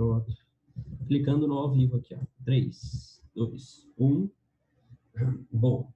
[0.00, 0.34] Pronto.
[1.06, 2.18] Clicando no ao vivo aqui, ó.
[2.46, 4.30] 3, 2, 1.
[5.52, 5.92] Bom.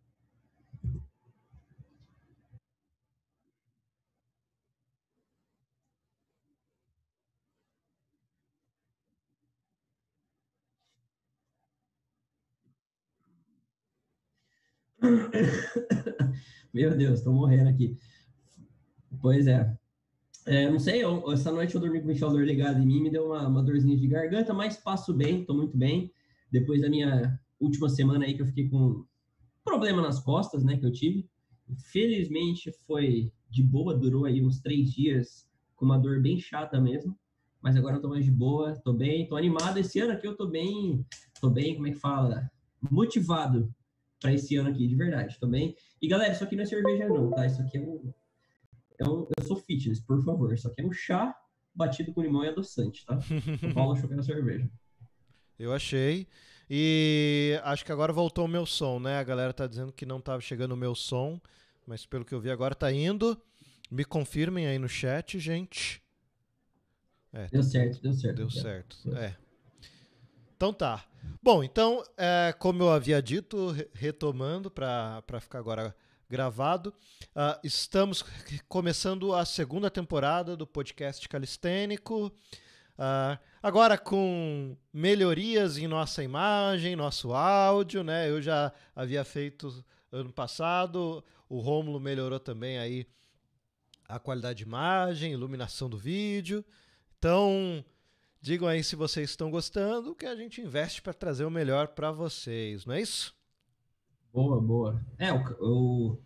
[16.75, 17.97] Meu Deus, estou morrendo aqui.
[19.23, 19.75] Pois é.
[20.47, 23.11] É não sei, eu, essa noite eu dormi com o ventilador ligado em mim, me
[23.11, 26.13] deu uma, uma dorzinha de garganta, mas passo bem, estou muito bem.
[26.51, 29.05] Depois da minha última semana aí que eu fiquei com
[29.65, 31.29] problema nas costas, né, que eu tive.
[31.91, 37.17] Felizmente foi de boa, durou aí uns três dias com uma dor bem chata mesmo.
[37.63, 39.79] Mas agora eu tô mais de boa, tô bem, tô animado.
[39.79, 41.07] Esse ano aqui eu tô bem,
[41.41, 42.51] tô bem, como é que fala?
[42.91, 43.75] Motivado
[44.21, 45.75] para esse ano aqui, de verdade, também.
[46.01, 47.47] E galera, isso aqui não é cerveja não, tá?
[47.47, 48.13] Isso aqui é um,
[49.09, 50.53] um eu sou fitness, por favor.
[50.53, 51.35] Isso aqui é um chá
[51.75, 53.19] batido com limão e adoçante, tá?
[53.63, 54.69] O Paulo achou que era cerveja.
[55.59, 56.27] Eu achei.
[56.69, 59.19] E acho que agora voltou o meu som, né?
[59.19, 61.41] A galera tá dizendo que não tava chegando o meu som,
[61.87, 63.41] mas pelo que eu vi agora tá indo.
[63.91, 66.03] Me confirmem aí no chat, gente.
[67.33, 68.37] É, deu certo, deu certo.
[68.37, 69.17] Deu certo.
[69.17, 69.37] É.
[70.57, 71.05] Então tá.
[71.43, 75.95] Bom, então, é, como eu havia dito, retomando para ficar agora
[76.29, 76.95] gravado,
[77.31, 78.25] uh, estamos
[78.69, 82.27] começando a segunda temporada do podcast calistênico.
[82.97, 88.29] Uh, agora com melhorias em nossa imagem, nosso áudio, né?
[88.29, 93.07] Eu já havia feito ano passado, o Rômulo melhorou também aí
[94.09, 96.65] a qualidade de imagem, iluminação do vídeo.
[97.19, 97.85] Então,
[98.45, 102.13] Digam aí se vocês estão gostando, que a gente investe para trazer o melhor para
[102.13, 103.34] vocês, não é isso?
[104.35, 105.01] Boa, boa.
[105.17, 106.19] É, o, o,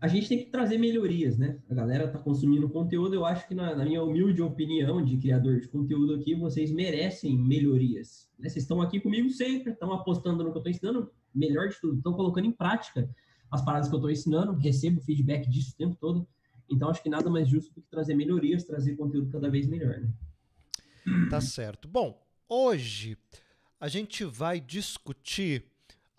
[0.00, 1.58] a gente tem que trazer melhorias, né?
[1.68, 5.60] A galera tá consumindo conteúdo, eu acho que na, na minha humilde opinião de criador
[5.60, 8.30] de conteúdo aqui, vocês merecem melhorias.
[8.38, 8.48] Né?
[8.48, 11.98] Vocês estão aqui comigo sempre, estão apostando no que eu estou ensinando, melhor de tudo,
[11.98, 13.14] estão colocando em prática
[13.50, 16.26] as paradas que eu estou ensinando, recebo feedback disso o tempo todo.
[16.70, 20.00] Então, acho que nada mais justo do que trazer melhorias, trazer conteúdo cada vez melhor,
[20.00, 20.08] né?
[21.28, 21.86] Tá certo.
[21.86, 22.18] Bom,
[22.48, 23.18] hoje
[23.78, 25.69] a gente vai discutir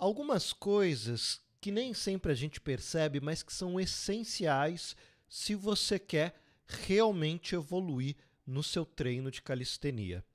[0.02, 4.96] algumas coisas que nem sempre a gente percebe, mas que são essenciais
[5.30, 6.34] se você quer
[6.66, 10.26] realmente evoluir no seu treino de calistenia.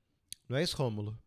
[0.48, 1.18] Não é isso, Rômulo?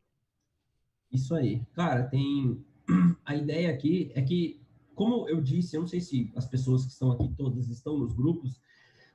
[1.12, 1.62] Isso aí.
[1.74, 2.66] Cara, tem.
[3.26, 4.62] A ideia aqui é que,
[4.96, 8.14] como eu disse, eu não sei se as pessoas que estão aqui todas estão nos
[8.14, 8.60] grupos,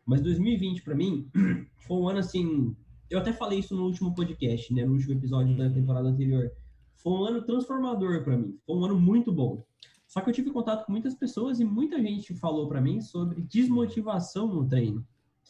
[0.04, 1.30] mas 2020 para mim
[1.86, 2.76] foi um ano assim
[3.10, 6.50] eu até falei isso no último podcast, né, no último episódio da temporada anterior.
[6.96, 8.58] Foi um ano transformador para mim.
[8.64, 9.64] Foi um ano muito bom.
[10.06, 13.42] Só que eu tive contato com muitas pessoas e muita gente falou para mim sobre
[13.42, 15.06] desmotivação no treino.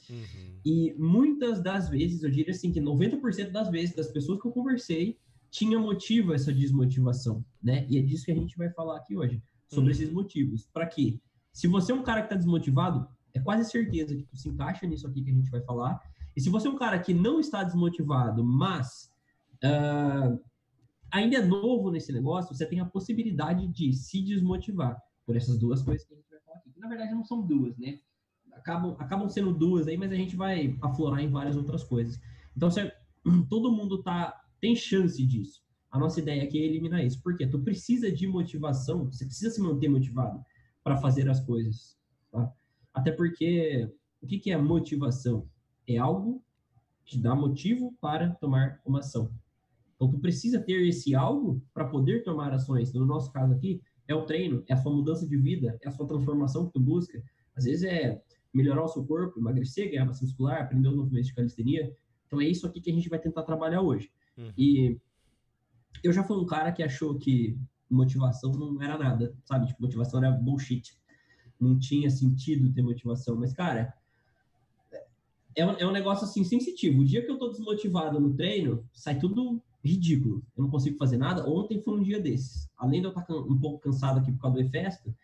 [0.08, 0.60] Uhum.
[0.64, 4.52] E muitas das vezes, eu diria assim que 90% das vezes das pessoas que eu
[4.52, 5.18] conversei
[5.50, 7.86] tinha motivo essa desmotivação, né?
[7.88, 9.90] E é disso que a gente vai falar aqui hoje, sobre uhum.
[9.90, 10.68] esses motivos.
[10.72, 11.20] Para quê?
[11.52, 14.86] Se você é um cara que está desmotivado, é quase certeza que tu se encaixa
[14.86, 16.00] nisso aqui que a gente vai falar
[16.36, 19.10] e se você é um cara que não está desmotivado, mas
[19.64, 20.38] uh,
[21.14, 25.82] ainda é novo nesse negócio, você tem a possibilidade de se desmotivar por essas duas
[25.82, 26.72] coisas que a gente vai falar aqui.
[26.76, 27.98] na verdade não são duas, né?
[28.52, 32.20] Acabam, acabam sendo duas aí, mas a gente vai aflorar em várias outras coisas.
[32.56, 32.92] Então, você,
[33.48, 35.62] todo mundo tá, tem chance disso.
[35.90, 37.22] A nossa ideia aqui é eliminar isso.
[37.22, 37.46] Por quê?
[37.46, 40.42] Tu precisa de motivação, você precisa se manter motivado
[40.82, 41.96] para fazer as coisas.
[42.30, 42.52] Tá?
[42.92, 43.88] Até porque,
[44.20, 45.48] o que, que é motivação?
[45.86, 46.42] é algo
[47.04, 49.30] que dá motivo para tomar uma ação.
[50.04, 52.92] Então, tu precisa ter esse algo para poder tomar ações.
[52.92, 55.90] No nosso caso aqui, é o treino, é a sua mudança de vida, é a
[55.90, 57.22] sua transformação que tu busca.
[57.56, 58.20] Às vezes é
[58.52, 61.96] melhorar o seu corpo, emagrecer, ganhar massa muscular, aprender um movimento de calistenia.
[62.26, 64.10] Então, é isso aqui que a gente vai tentar trabalhar hoje.
[64.36, 64.52] Uhum.
[64.58, 65.00] E
[66.02, 69.68] eu já fui um cara que achou que motivação não era nada, sabe?
[69.68, 70.98] Tipo, motivação era bullshit.
[71.58, 73.36] Não tinha sentido ter motivação.
[73.36, 73.94] Mas, cara,
[75.56, 77.00] é um, é um negócio assim sensitivo.
[77.00, 80.42] O dia que eu tô desmotivado no treino, sai tudo ridículo.
[80.56, 81.48] Eu não consigo fazer nada.
[81.48, 82.70] Ontem foi um dia desses.
[82.76, 85.14] Além de eu estar um pouco cansado aqui por causa do festa,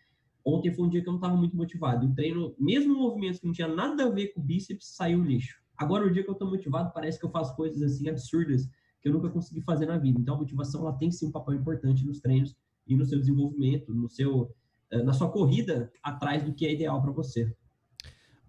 [0.45, 2.05] ontem foi um dia que eu não estava muito motivado.
[2.05, 5.59] O treino, mesmo movimentos que não tinha nada a ver com o bíceps, saiu lixo.
[5.75, 8.69] Agora, o dia que eu estou motivado, parece que eu faço coisas assim absurdas
[9.01, 10.19] que eu nunca consegui fazer na vida.
[10.19, 12.55] Então, a motivação ela tem sim um papel importante nos treinos
[12.87, 14.53] e no seu desenvolvimento, no seu,
[14.91, 17.51] eh, na sua corrida atrás do que é ideal para você.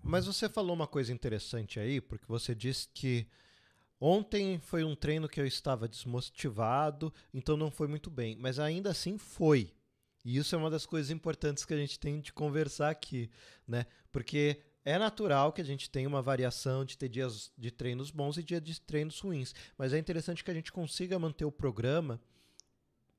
[0.03, 3.27] Mas você falou uma coisa interessante aí, porque você disse que
[4.03, 8.91] ontem foi um treino que eu estava desmotivado, então não foi muito bem, mas ainda
[8.91, 9.73] assim foi.
[10.25, 13.31] E isso é uma das coisas importantes que a gente tem de conversar aqui,
[13.67, 13.87] né?
[14.11, 18.37] Porque é natural que a gente tenha uma variação de ter dias de treinos bons
[18.37, 22.21] e dias de treinos ruins, mas é interessante que a gente consiga manter o programa,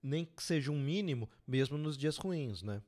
[0.01, 2.81] nem que seja um mínimo, mesmo nos dias ruins, né?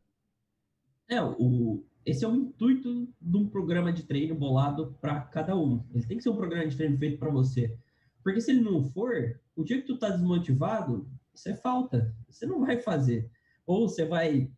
[1.08, 5.84] É, o, esse é o intuito de um programa de treino bolado para cada um.
[5.94, 7.78] Ele tem que ser um programa de treino feito para você.
[8.26, 11.08] Porque se ele não for, o dia que tu tá desmotivado,
[11.46, 12.12] é falta.
[12.28, 13.30] Você não vai fazer.
[13.68, 14.52] Ou você vai.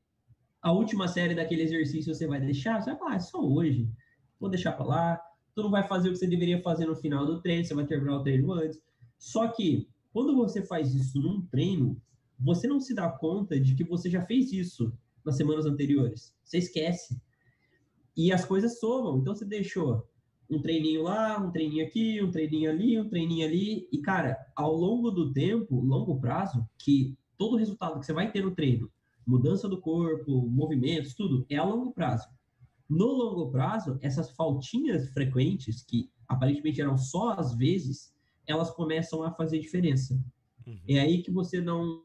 [0.61, 3.91] A última série daquele exercício você vai deixar, você vai falar, ah, é só hoje
[4.39, 5.21] vou deixar para lá.
[5.53, 7.85] Tu não vai fazer o que você deveria fazer no final do treino, você vai
[7.85, 8.81] terminar o treino antes.
[9.17, 12.01] Só que quando você faz isso num treino,
[12.39, 16.33] você não se dá conta de que você já fez isso nas semanas anteriores.
[16.41, 17.21] Você esquece.
[18.15, 19.19] E as coisas somam.
[19.19, 20.07] Então você deixou
[20.49, 23.87] um treininho lá, um treininho aqui, um treininho ali, um treininho ali.
[23.91, 28.31] E, cara, ao longo do tempo, longo prazo, que todo o resultado que você vai
[28.31, 28.89] ter no treino,
[29.25, 32.27] mudança do corpo, movimentos, tudo, é a longo prazo.
[32.89, 38.13] No longo prazo, essas faltinhas frequentes, que aparentemente eram só às vezes,
[38.45, 40.17] elas começam a fazer diferença.
[40.65, 40.79] Uhum.
[40.87, 42.03] É aí que você não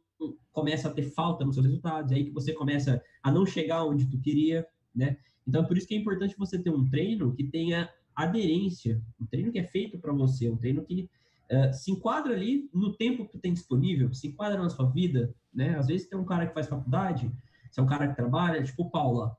[0.53, 3.85] começa a ter falta nos seus resultados, é aí que você começa a não chegar
[3.85, 5.17] onde tu queria, né?
[5.47, 9.53] Então, por isso que é importante você ter um treino que tenha aderência, um treino
[9.53, 11.09] que é feito para você, um treino que
[11.50, 15.35] uh, se enquadra ali no tempo que tu tem disponível, se enquadra na sua vida,
[15.53, 15.76] né?
[15.79, 17.31] Às vezes tem um cara que faz faculdade,
[17.70, 19.37] se é um cara que trabalha, tipo o Paulo.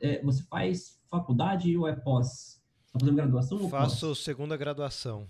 [0.00, 2.60] É, você faz faculdade ou é pós?
[2.86, 4.18] Está fazendo graduação ou Faço pós?
[4.18, 5.28] segunda graduação.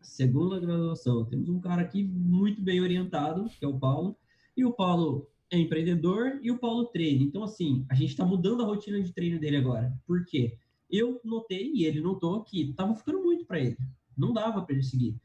[0.00, 1.24] Segunda graduação.
[1.24, 4.16] Temos um cara aqui muito bem orientado, que é o Paulo.
[4.56, 7.22] E o Paulo é empreendedor e o Paulo treina.
[7.22, 9.96] Então, assim, a gente está mudando a rotina de treino dele agora.
[10.06, 10.58] Por quê?
[10.92, 13.78] Eu notei, e ele notou, que estava ficando muito para ele.
[14.16, 15.18] Não dava para ele seguir.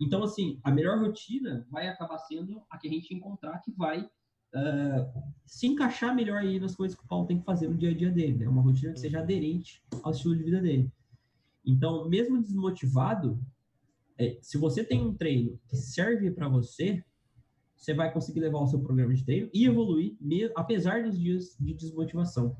[0.00, 4.00] Então, assim, a melhor rotina vai acabar sendo a que a gente encontrar que vai
[4.00, 7.90] uh, se encaixar melhor aí nas coisas que o Paulo tem que fazer no dia
[7.90, 8.48] a dia dele, né?
[8.48, 9.24] Uma rotina que seja uhum.
[9.24, 10.90] aderente ao estilo de vida dele.
[11.64, 13.38] Então, mesmo desmotivado,
[14.16, 17.04] é, se você tem um treino que serve para você,
[17.76, 21.56] você vai conseguir levar o seu programa de treino e evoluir, mesmo, apesar dos dias
[21.58, 22.56] de desmotivação.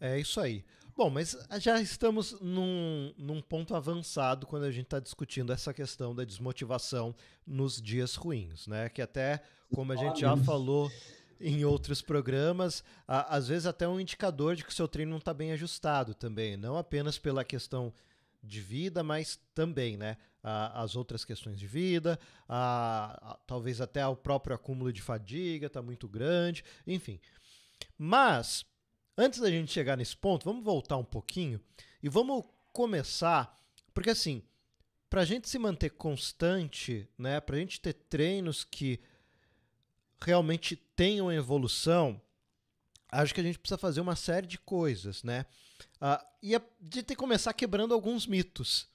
[0.00, 0.64] É isso aí.
[0.98, 6.12] Bom, mas já estamos num, num ponto avançado quando a gente está discutindo essa questão
[6.12, 7.14] da desmotivação
[7.46, 8.88] nos dias ruins, né?
[8.88, 9.40] Que até,
[9.72, 10.90] como a gente já falou
[11.40, 15.18] em outros programas, a, às vezes até um indicador de que o seu treino não
[15.18, 17.94] está bem ajustado também, não apenas pela questão
[18.42, 20.16] de vida, mas também, né?
[20.42, 22.18] A, as outras questões de vida,
[22.48, 27.20] a, talvez até o próprio acúmulo de fadiga está muito grande, enfim.
[27.96, 28.66] Mas
[29.20, 31.60] Antes da gente chegar nesse ponto, vamos voltar um pouquinho
[32.00, 33.52] e vamos começar,
[33.92, 34.44] porque assim,
[35.10, 39.00] para a gente se manter constante, né, para a gente ter treinos que
[40.20, 42.22] realmente tenham evolução,
[43.10, 45.46] acho que a gente precisa fazer uma série de coisas, né?
[45.96, 48.86] Uh, e a gente tem que começar quebrando alguns mitos.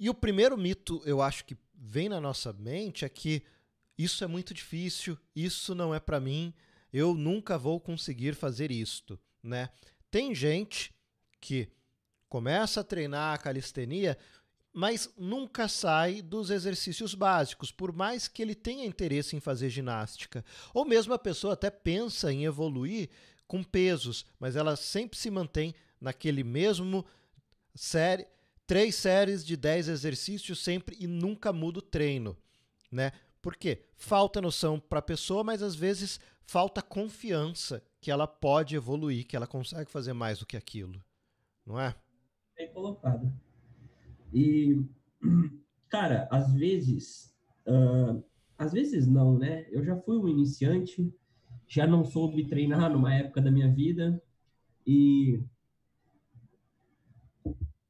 [0.00, 3.42] E o primeiro mito, eu acho que vem na nossa mente é que
[3.98, 6.54] isso é muito difícil, isso não é para mim,
[6.92, 9.70] eu nunca vou conseguir fazer isto, né?
[10.10, 10.92] Tem gente
[11.40, 11.68] que
[12.28, 14.18] começa a treinar a calistenia,
[14.72, 20.44] mas nunca sai dos exercícios básicos, por mais que ele tenha interesse em fazer ginástica.
[20.72, 23.08] Ou mesmo a pessoa até pensa em evoluir
[23.46, 27.04] com pesos, mas ela sempre se mantém naquele mesmo
[27.74, 28.26] série,
[28.66, 32.36] três séries de dez exercícios sempre e nunca muda o treino,
[32.90, 33.12] né?
[33.40, 33.82] Por quê?
[33.96, 39.36] Falta noção para a pessoa, mas às vezes falta confiança que ela pode evoluir, que
[39.36, 40.98] ela consegue fazer mais do que aquilo.
[41.64, 41.94] Não é?
[42.56, 43.30] Bem colocado.
[44.32, 44.82] E,
[45.90, 47.36] cara, às vezes,
[47.66, 48.24] uh,
[48.56, 49.66] às vezes não, né?
[49.70, 51.12] Eu já fui um iniciante,
[51.66, 54.20] já não soube treinar numa época da minha vida
[54.86, 55.42] e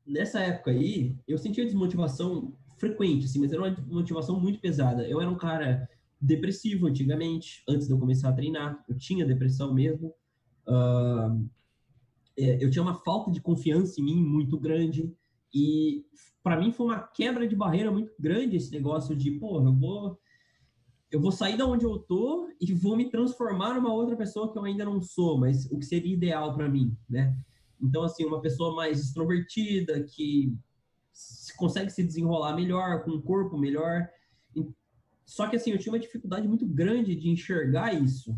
[0.05, 5.07] nessa época aí, eu sentia desmotivação frequente, assim, mas era uma motivação muito pesada.
[5.07, 5.89] Eu era um cara
[6.21, 8.85] depressivo antigamente, antes de eu começar a treinar.
[8.89, 10.15] Eu tinha depressão mesmo.
[10.67, 11.49] Uh,
[12.37, 15.13] eu tinha uma falta de confiança em mim muito grande.
[15.53, 16.05] E
[16.43, 20.19] para mim foi uma quebra de barreira muito grande esse negócio de, pô, eu vou
[21.11, 24.59] eu vou sair da onde eu tô e vou me transformar numa outra pessoa que
[24.59, 27.35] eu ainda não sou, mas o que seria ideal para mim, né?
[27.81, 30.55] Então assim, uma pessoa mais extrovertida que
[31.57, 34.07] consegue se desenrolar melhor, com um corpo melhor.
[35.29, 38.35] Só que assim, eu tinha uma dificuldade muito grande de enxergar isso.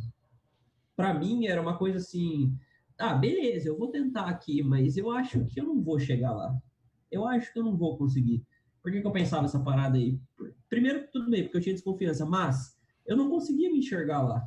[0.97, 2.53] Para mim era uma coisa assim,
[2.99, 6.61] ah, beleza, eu vou tentar aqui, mas eu acho que eu não vou chegar lá.
[7.09, 8.45] Eu acho que eu não vou conseguir.
[8.83, 10.19] Por que, que eu pensava essa parada aí?
[10.69, 14.45] Primeiro, tudo bem, porque eu tinha desconfiança, mas eu não conseguia me enxergar lá.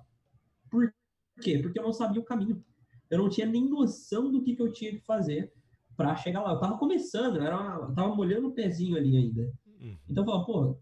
[0.69, 0.93] Por
[1.41, 1.59] quê?
[1.59, 2.61] Porque eu não sabia o caminho.
[3.09, 5.53] Eu não tinha nem noção do que, que eu tinha que fazer
[5.95, 6.51] para chegar lá.
[6.51, 9.53] Eu tava começando, eu, era uma, eu tava molhando o pezinho ali ainda.
[9.79, 9.97] Uhum.
[10.09, 10.77] Então eu falava, pô,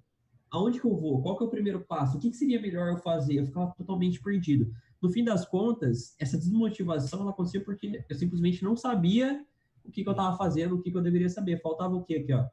[0.51, 1.21] aonde que eu vou?
[1.21, 2.17] Qual que é o primeiro passo?
[2.17, 3.39] O que, que seria melhor eu fazer?
[3.39, 4.71] Eu ficava totalmente perdido.
[5.01, 9.43] No fim das contas, essa desmotivação ela acontecia porque eu simplesmente não sabia
[9.83, 11.61] o que, que eu estava fazendo, o que, que eu deveria saber.
[11.61, 12.45] Faltava o quê aqui, ó?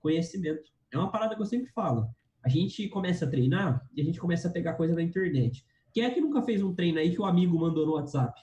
[0.00, 0.72] Conhecimento.
[0.90, 2.08] É uma parada que eu sempre falo.
[2.42, 5.64] A gente começa a treinar e a gente começa a pegar coisa na internet.
[5.92, 8.40] Quem é que nunca fez um treino aí que o amigo mandou no WhatsApp?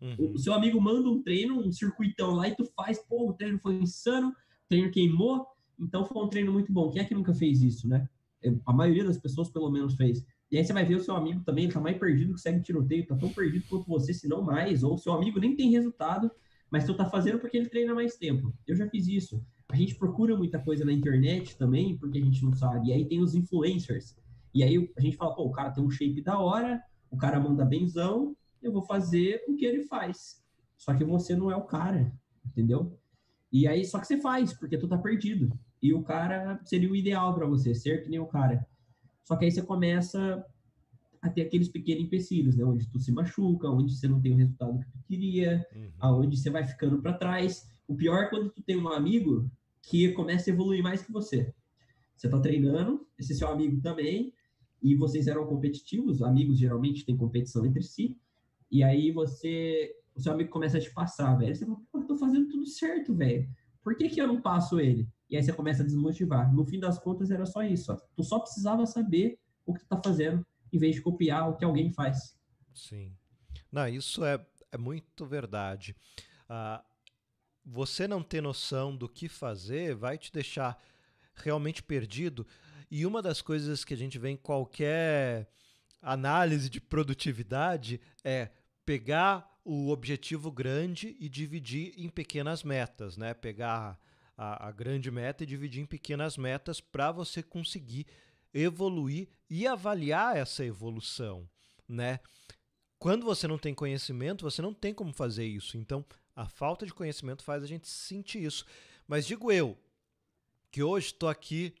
[0.00, 0.32] Uhum.
[0.34, 3.58] O seu amigo manda um treino, um circuitão lá e tu faz, pô, o treino
[3.58, 5.46] foi insano, o treino queimou,
[5.78, 6.90] então foi um treino muito bom.
[6.90, 8.08] Quem é que nunca fez isso, né?
[8.66, 10.24] A maioria das pessoas pelo menos fez.
[10.50, 12.62] E aí você vai ver o seu amigo também, ele tá mais perdido que segue
[12.62, 16.30] tiroteio, tá tão perdido quanto você, se não mais, ou seu amigo nem tem resultado,
[16.70, 18.52] mas tu tá fazendo porque ele treina mais tempo.
[18.66, 19.44] Eu já fiz isso.
[19.68, 22.88] A gente procura muita coisa na internet também, porque a gente não sabe.
[22.88, 24.16] E aí tem os influencers.
[24.54, 27.40] E aí a gente fala, pô, o cara tem um shape da hora, o cara
[27.40, 30.42] manda benzão, eu vou fazer o que ele faz.
[30.76, 32.12] Só que você não é o cara,
[32.44, 32.98] entendeu?
[33.50, 35.52] E aí, só que você faz, porque tu tá perdido.
[35.82, 38.66] E o cara seria o ideal para você, ser que nem o cara.
[39.24, 40.44] Só que aí você começa
[41.20, 42.64] a ter aqueles pequenos empecilhos, né?
[42.64, 45.90] Onde tu se machuca, onde você não tem o resultado que tu queria, uhum.
[46.00, 47.68] aonde você vai ficando para trás.
[47.86, 49.50] O pior é quando tu tem um amigo
[49.82, 51.52] que começa a evoluir mais que você.
[52.16, 54.32] Você tá treinando, esse seu amigo também,
[54.82, 58.16] e vocês eram competitivos, amigos geralmente têm competição entre si,
[58.70, 61.54] e aí você, o seu amigo começa a te passar, velho.
[61.54, 63.48] Você fala, pô, eu tô fazendo tudo certo, velho.
[63.82, 65.06] Por que, que eu não passo ele?
[65.32, 66.52] E aí você começa a desmotivar.
[66.52, 67.90] No fim das contas, era só isso.
[67.90, 67.96] Ó.
[68.14, 71.64] Tu só precisava saber o que tu tá fazendo, em vez de copiar o que
[71.64, 72.38] alguém faz.
[72.74, 73.16] Sim.
[73.70, 75.96] Não, isso é, é muito verdade.
[76.46, 76.84] Ah,
[77.64, 80.78] você não ter noção do que fazer vai te deixar
[81.34, 82.46] realmente perdido.
[82.90, 85.50] E uma das coisas que a gente vê em qualquer
[86.02, 88.50] análise de produtividade é
[88.84, 93.32] pegar o objetivo grande e dividir em pequenas metas, né?
[93.32, 93.98] Pegar
[94.42, 98.06] a, a grande meta e dividir em pequenas metas para você conseguir
[98.52, 101.48] evoluir e avaliar essa evolução,
[101.88, 102.18] né?
[102.98, 105.76] Quando você não tem conhecimento, você não tem como fazer isso.
[105.76, 108.64] Então, a falta de conhecimento faz a gente sentir isso.
[109.06, 109.78] Mas digo eu,
[110.70, 111.74] que hoje estou aqui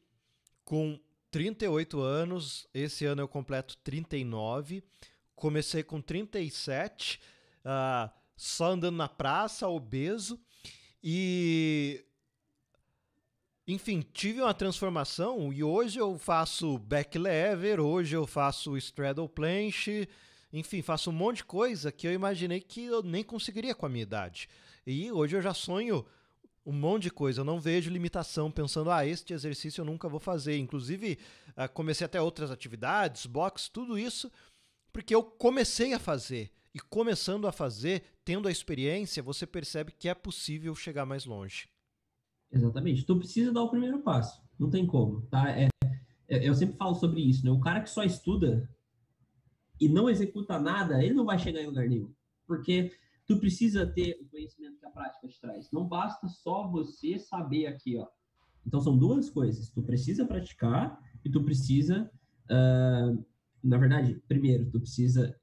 [0.64, 0.98] com
[1.30, 4.84] 38 anos, esse ano eu completo 39,
[5.34, 7.20] comecei com 37,
[7.64, 10.40] uh, só andando na praça, obeso,
[11.02, 12.04] e
[13.66, 20.08] enfim, tive uma transformação e hoje eu faço back lever, hoje eu faço straddle planche,
[20.52, 23.88] enfim, faço um monte de coisa que eu imaginei que eu nem conseguiria com a
[23.88, 24.48] minha idade.
[24.84, 26.04] E hoje eu já sonho
[26.66, 30.20] um monte de coisa, eu não vejo limitação pensando, ah, este exercício eu nunca vou
[30.20, 30.56] fazer.
[30.58, 31.18] Inclusive,
[31.56, 34.30] ah, comecei até outras atividades, box, tudo isso,
[34.92, 36.50] porque eu comecei a fazer.
[36.74, 41.68] E começando a fazer, tendo a experiência, você percebe que é possível chegar mais longe.
[42.52, 43.04] Exatamente.
[43.04, 44.42] Tu precisa dar o primeiro passo.
[44.58, 45.50] Não tem como, tá?
[45.50, 45.68] É,
[46.28, 47.50] é, eu sempre falo sobre isso, né?
[47.50, 48.68] O cara que só estuda
[49.80, 52.12] e não executa nada, ele não vai chegar em lugar nenhum.
[52.46, 52.92] Porque
[53.26, 55.70] tu precisa ter o conhecimento que a prática te traz.
[55.72, 58.06] Não basta só você saber aqui, ó.
[58.66, 59.70] Então são duas coisas.
[59.70, 62.10] Tu precisa praticar e tu precisa,
[62.50, 63.26] uh,
[63.62, 65.34] na verdade, primeiro tu precisa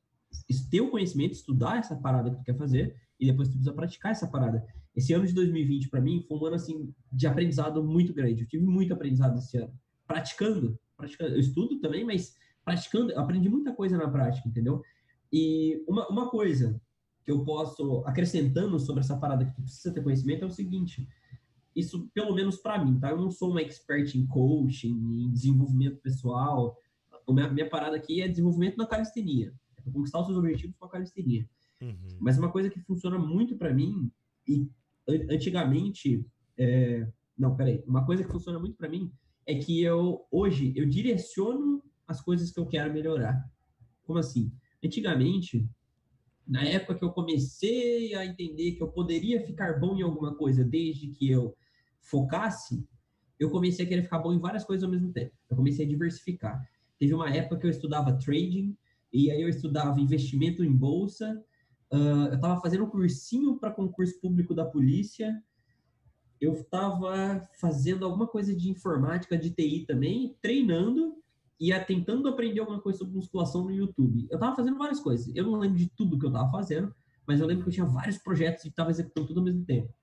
[0.70, 4.12] ter o conhecimento, estudar essa parada que tu quer fazer e depois tu precisa praticar
[4.12, 4.66] essa parada.
[5.00, 8.42] Esse ano de 2020 para mim foi um ano assim de aprendizado muito grande.
[8.44, 9.74] Eu tive muito aprendizado esse ano,
[10.06, 11.36] praticando, praticando.
[11.36, 14.82] Eu estudo também, mas praticando, eu aprendi muita coisa na prática, entendeu?
[15.32, 16.82] E uma, uma coisa
[17.24, 21.08] que eu posso acrescentando sobre essa parada que tu precisa ter conhecimento é o seguinte:
[21.74, 23.10] isso pelo menos para mim, tá?
[23.12, 26.78] Eu não sou um expert em coaching, em desenvolvimento pessoal.
[27.26, 30.86] A minha, minha parada aqui é desenvolvimento na calistenia, é conquistar os seus objetivos com
[30.86, 31.48] a calistenia.
[31.82, 32.18] Uhum.
[32.20, 34.12] Mas uma coisa que funciona muito para mim
[34.46, 34.70] e
[35.30, 36.26] antigamente,
[36.58, 39.12] é, não, peraí, uma coisa que funciona muito para mim
[39.46, 43.50] é que eu hoje eu direciono as coisas que eu quero melhorar.
[44.04, 44.52] Como assim?
[44.84, 45.70] Antigamente,
[46.48, 50.64] na época que eu comecei a entender que eu poderia ficar bom em alguma coisa
[50.64, 51.56] desde que eu
[52.02, 52.84] focasse,
[53.40, 55.32] eu comecei a querer ficar bom em várias coisas ao mesmo tempo.
[55.50, 56.68] Eu comecei a diversificar.
[56.98, 58.76] Teve uma época que eu estudava trading,
[59.14, 61.44] e aí eu estudava investimento em bolsa,
[61.92, 65.42] Uh, eu estava fazendo um cursinho para concurso público da polícia.
[66.40, 71.16] Eu estava fazendo alguma coisa de informática, de TI também, treinando
[71.60, 74.28] e tentando aprender alguma coisa sobre musculação no YouTube.
[74.30, 75.36] Eu estava fazendo várias coisas.
[75.36, 76.96] Eu não lembro de tudo que eu estava fazendo,
[77.28, 79.94] mas eu lembro que eu tinha vários projetos e estava executando tudo ao mesmo tempo.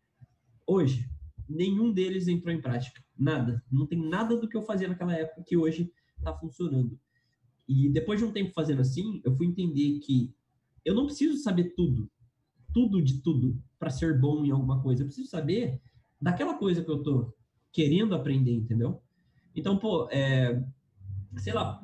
[0.67, 1.09] Hoje,
[1.49, 3.03] nenhum deles entrou em prática.
[3.19, 3.65] Nada.
[3.71, 6.99] Não tem nada do que eu fazia naquela época que hoje está funcionando.
[7.67, 10.35] E depois de um tempo fazendo assim, eu fui entender que
[10.87, 12.09] eu não preciso saber tudo.
[12.73, 15.03] tudo de tudo para ser bom em alguma coisa.
[15.03, 15.81] Eu preciso saber
[16.21, 17.35] daquela coisa que eu tô
[17.73, 19.03] querendo aprender, entendeu?
[19.55, 20.63] Então, pô, é,
[21.39, 21.83] sei lá,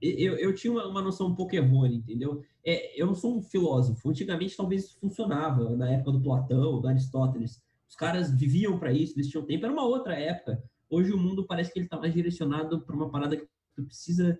[0.00, 2.42] eu, eu tinha uma, uma noção um pouco errônea, entendeu?
[2.64, 4.10] É, eu não sou um filósofo.
[4.10, 7.62] Antigamente, talvez isso funcionava, na época do Platão, do Aristóteles.
[7.88, 9.64] Os caras viviam para isso, eles tinham tempo.
[9.64, 10.62] Era uma outra época.
[10.90, 14.38] Hoje o mundo parece que ele está mais direcionado para uma parada que tu precisa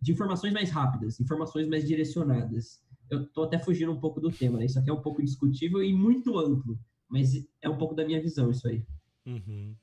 [0.00, 2.82] de informações mais rápidas, informações mais direcionadas.
[3.10, 4.66] Eu estou até fugindo um pouco do tema, né?
[4.66, 8.22] Isso aqui é um pouco discutível e muito amplo, mas é um pouco da minha
[8.22, 8.84] visão isso aí.
[9.26, 9.76] Uhum.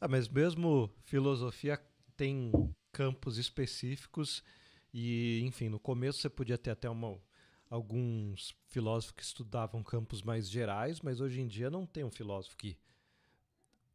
[0.00, 1.80] Ah, mas mesmo filosofia
[2.16, 2.50] tem
[2.92, 4.42] campos específicos
[4.92, 7.18] e, enfim, no começo você podia ter até uma,
[7.68, 12.56] alguns filósofos que estudavam campos mais gerais, mas hoje em dia não tem um filósofo
[12.56, 12.76] que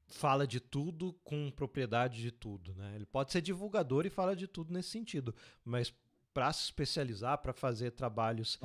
[0.07, 2.93] fala de tudo com propriedade de tudo, né?
[2.95, 5.33] Ele pode ser divulgador e fala de tudo nesse sentido,
[5.63, 5.93] mas
[6.33, 8.59] para se especializar, para fazer trabalhos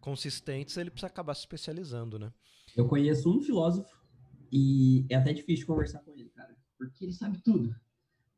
[0.00, 2.32] consistentes, ele precisa acabar se especializando, né?
[2.76, 3.96] Eu conheço um filósofo
[4.52, 7.74] e é até difícil conversar com ele, cara, porque ele sabe tudo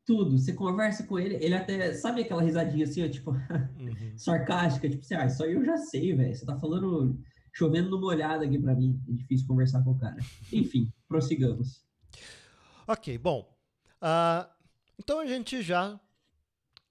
[0.09, 0.39] tudo.
[0.39, 3.37] Você conversa com ele, ele até sabe aquela risadinha assim, ó, tipo, uhum.
[4.17, 6.35] sarcástica, tipo assim, ah, isso aí eu já sei, velho.
[6.35, 7.15] Você tá falando
[7.53, 8.99] chovendo numa olhada aqui para mim.
[9.07, 10.17] É difícil conversar com o cara.
[10.51, 11.85] Enfim, prossigamos.
[12.91, 13.55] Ok, bom.
[14.01, 14.49] Uh,
[14.97, 15.99] então a gente já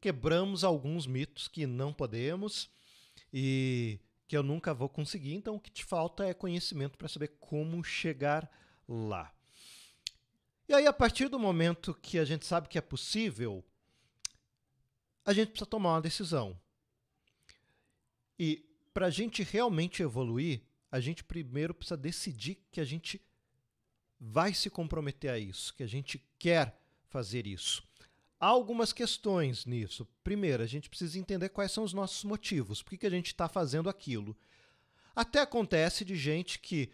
[0.01, 2.71] quebramos alguns mitos que não podemos
[3.33, 5.35] e que eu nunca vou conseguir.
[5.35, 8.49] Então o que te falta é conhecimento para saber como chegar
[8.87, 9.35] lá.
[10.69, 13.65] E aí, a partir do momento que a gente sabe que é possível,
[15.25, 16.57] a gente precisa tomar uma decisão.
[18.39, 18.65] E
[18.95, 20.63] para a gente realmente evoluir,
[20.93, 23.21] a gente primeiro precisa decidir que a gente
[24.21, 27.83] vai se comprometer a isso, que a gente quer fazer isso.
[28.41, 30.07] Há algumas questões nisso.
[30.23, 33.27] Primeiro, a gente precisa entender quais são os nossos motivos, por que, que a gente
[33.27, 34.37] está fazendo aquilo.
[35.15, 36.91] Até acontece de gente que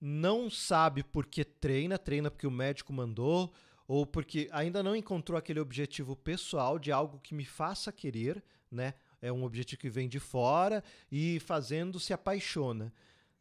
[0.00, 3.52] não sabe porque treina, treina porque o médico mandou,
[3.86, 8.94] ou porque ainda não encontrou aquele objetivo pessoal de algo que me faça querer, né?
[9.20, 12.92] É um objetivo que vem de fora e fazendo se apaixona.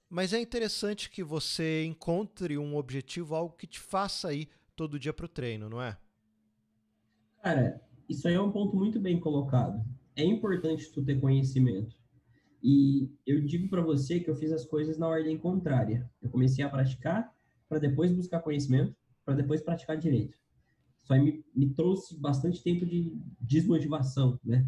[0.10, 5.14] Mas é interessante que você encontre um objetivo, algo que te faça ir todo dia
[5.14, 5.98] para o treino, não é?
[7.42, 9.84] Cara, isso aí é um ponto muito bem colocado.
[10.16, 11.96] É importante tu ter conhecimento.
[12.62, 16.10] E eu digo para você que eu fiz as coisas na ordem contrária.
[16.22, 17.32] Eu comecei a praticar
[17.68, 20.40] para depois buscar conhecimento, para depois praticar direito.
[21.04, 24.68] Isso aí me, me trouxe bastante tempo de desmotivação, né?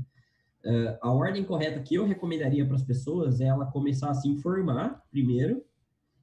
[0.67, 4.27] Uh, a ordem correta que eu recomendaria para as pessoas é ela começar a se
[4.27, 5.63] informar primeiro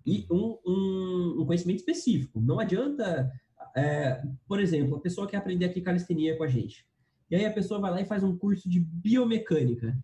[0.04, 2.38] e um, um, um conhecimento específico.
[2.42, 3.32] Não adianta,
[3.74, 6.86] é, por exemplo, a pessoa quer aprender aqui calistenia com a gente.
[7.30, 9.96] E aí a pessoa vai lá e faz um curso de biomecânica.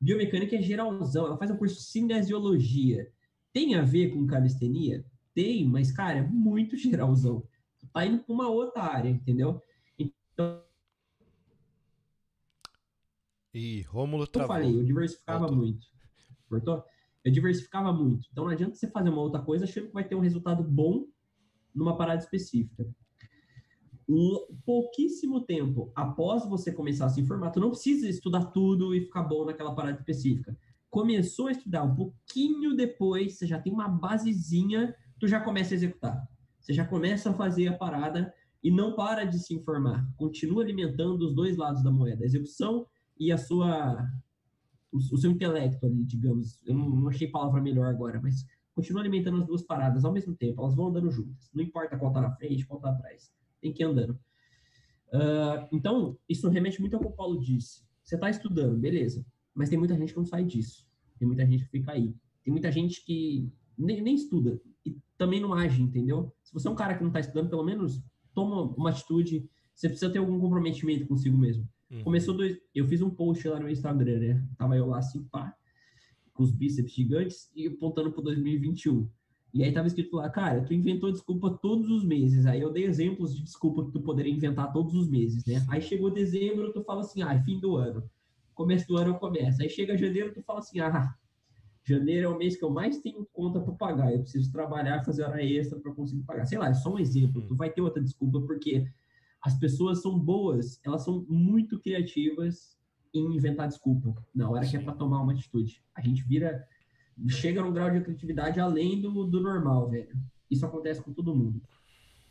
[0.00, 3.08] Biomecânica é geralzão, ela faz um curso de cinesiologia.
[3.52, 5.04] Tem a ver com calistenia?
[5.32, 7.44] Tem, mas, cara, é muito geralzão.
[7.92, 9.62] Tá indo para uma outra área, entendeu?
[9.96, 10.62] Então.
[13.52, 14.56] E Rômulo travou.
[14.56, 15.58] Eu falei, eu diversificava Voltou.
[15.58, 15.86] muito.
[16.48, 16.84] Cortou?
[17.24, 18.26] Eu diversificava muito.
[18.30, 21.06] Então não adianta você fazer uma outra coisa achando que vai ter um resultado bom
[21.74, 22.86] numa parada específica
[24.64, 29.22] pouquíssimo tempo após você começar a se informar, tu não precisa estudar tudo e ficar
[29.22, 30.56] bom naquela parada específica.
[30.88, 35.76] Começou a estudar um pouquinho depois, você já tem uma basezinha, tu já começa a
[35.76, 36.28] executar.
[36.60, 40.04] Você já começa a fazer a parada e não para de se informar.
[40.16, 42.86] Continua alimentando os dois lados da moeda, a execução
[43.20, 44.10] e a sua
[44.90, 46.58] o, o seu intelecto ali, digamos.
[46.66, 50.34] Eu não, não achei palavra melhor agora, mas continua alimentando as duas paradas ao mesmo
[50.34, 51.50] tempo, elas vão andando juntas.
[51.54, 53.30] Não importa qual tá na frente, qual tá atrás
[53.60, 54.18] tem que ir andando.
[55.12, 57.82] Uh, então, isso remete muito ao que o Paulo disse.
[58.02, 60.88] Você está estudando, beleza, mas tem muita gente que não sai disso.
[61.18, 62.14] Tem muita gente que fica aí.
[62.42, 66.34] Tem muita gente que nem, nem estuda e também não age, entendeu?
[66.42, 68.02] Se você é um cara que não está estudando, pelo menos
[68.34, 69.48] toma uma atitude.
[69.74, 71.68] Você precisa ter algum comprometimento consigo mesmo.
[71.90, 72.04] Uhum.
[72.04, 72.58] Começou dois.
[72.74, 74.48] Eu fiz um post lá no Instagram, né?
[74.56, 75.54] Tava eu lá assim, pá,
[76.32, 79.08] com os bíceps gigantes e apontando para 2021.
[79.52, 82.46] E aí tava escrito lá, cara, tu inventou desculpa todos os meses.
[82.46, 85.64] Aí eu dei exemplos de desculpa que tu poderia inventar todos os meses, né?
[85.68, 88.08] Aí chegou dezembro, tu fala assim, ah, fim do ano.
[88.54, 89.60] Começo do ano eu começo.
[89.60, 91.12] Aí chega janeiro, tu fala assim, ah,
[91.82, 94.12] janeiro é o mês que eu mais tenho conta para pagar.
[94.12, 96.46] Eu preciso trabalhar, fazer hora extra para conseguir pagar.
[96.46, 97.42] Sei lá, é só um exemplo.
[97.42, 98.86] Tu vai ter outra desculpa porque
[99.42, 102.78] as pessoas são boas, elas são muito criativas
[103.12, 105.82] em inventar desculpa na hora que é para tomar uma atitude.
[105.94, 106.66] A gente vira
[107.28, 110.16] chega num grau de criatividade além do, do normal, velho.
[110.50, 111.60] Isso acontece com todo mundo.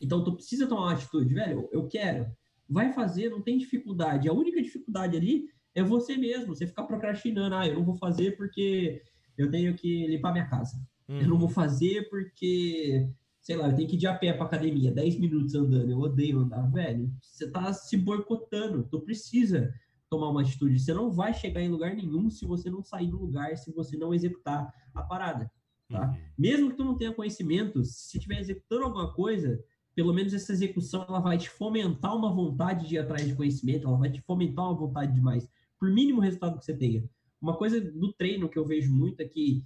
[0.02, 1.68] Então, tu precisa tomar uma atitude, velho.
[1.72, 2.32] Eu quero.
[2.68, 4.30] Vai fazer, não tem dificuldade.
[4.30, 6.56] A única dificuldade ali é você mesmo.
[6.56, 7.56] Você ficar procrastinando.
[7.56, 9.02] Ah, eu não vou fazer porque
[9.38, 10.78] eu tenho que limpar minha casa.
[11.08, 11.20] Uhum.
[11.20, 11.54] Eu não vou uhum.
[11.54, 13.10] fazer porque,
[13.50, 15.98] sei lá, eu tenho que ir de a pé pra academia, 10 minutos andando, eu
[15.98, 17.12] odeio andar, velho.
[17.20, 19.74] Você tá se boicotando, tu precisa
[20.08, 20.80] tomar uma atitude.
[20.80, 23.98] Você não vai chegar em lugar nenhum se você não sair do lugar, se você
[23.98, 25.52] não executar a parada,
[25.90, 26.10] tá?
[26.10, 26.18] Uhum.
[26.38, 29.60] Mesmo que tu não tenha conhecimento, se estiver executando alguma coisa,
[29.96, 33.88] pelo menos essa execução ela vai te fomentar uma vontade de ir atrás de conhecimento,
[33.88, 37.04] ela vai te fomentar uma vontade de mais, por mínimo resultado que você tenha.
[37.42, 39.64] Uma coisa do treino que eu vejo muito é que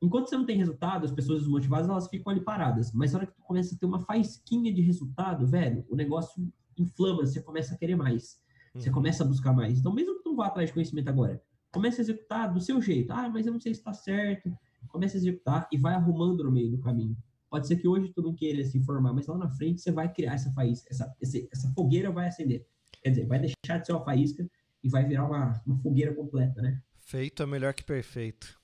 [0.00, 2.92] enquanto você não tem resultado, as pessoas desmotivadas, elas ficam ali paradas.
[2.92, 6.50] Mas na hora que tu começa a ter uma faísquinha de resultado, velho, o negócio
[6.78, 8.40] inflama, você começa a querer mais.
[8.74, 8.94] Você uhum.
[8.94, 9.78] começa a buscar mais.
[9.78, 12.80] Então, mesmo que tu não vá atrás de conhecimento agora, comece a executar do seu
[12.80, 13.12] jeito.
[13.12, 14.52] Ah, mas eu não sei se está certo.
[14.88, 17.16] Comece a executar e vai arrumando no meio do caminho.
[17.50, 20.10] Pode ser que hoje tu não queira se informar, mas lá na frente você vai
[20.12, 22.64] criar essa faísca, essa, essa fogueira vai acender.
[23.02, 24.48] Quer dizer, vai deixar de ser uma faísca
[24.82, 26.80] e vai virar uma, uma fogueira completa, né?
[27.00, 28.59] Feito é melhor que perfeito.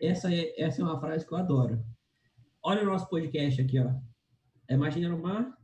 [0.00, 1.84] Essa é, essa é uma frase que eu adoro.
[2.62, 3.92] Olha o nosso podcast aqui, ó.
[4.68, 5.56] Imagina uma,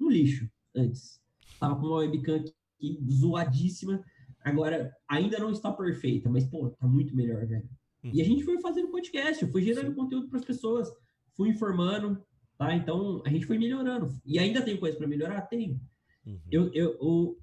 [0.00, 1.20] um lixo antes.
[1.58, 4.02] Tava com uma webcam aqui, zoadíssima.
[4.42, 7.68] Agora, ainda não está perfeita, mas, pô, tá muito melhor, velho.
[8.02, 8.10] Uhum.
[8.14, 9.94] E a gente foi fazendo podcast, foi gerando Sim.
[9.94, 10.90] conteúdo para as pessoas,
[11.36, 12.22] fui informando,
[12.56, 12.74] tá?
[12.74, 14.08] Então, a gente foi melhorando.
[14.24, 15.42] E ainda tem coisa para melhorar?
[15.42, 15.80] Tem.
[16.26, 16.40] Uhum.
[16.50, 17.36] Eu, eu, o,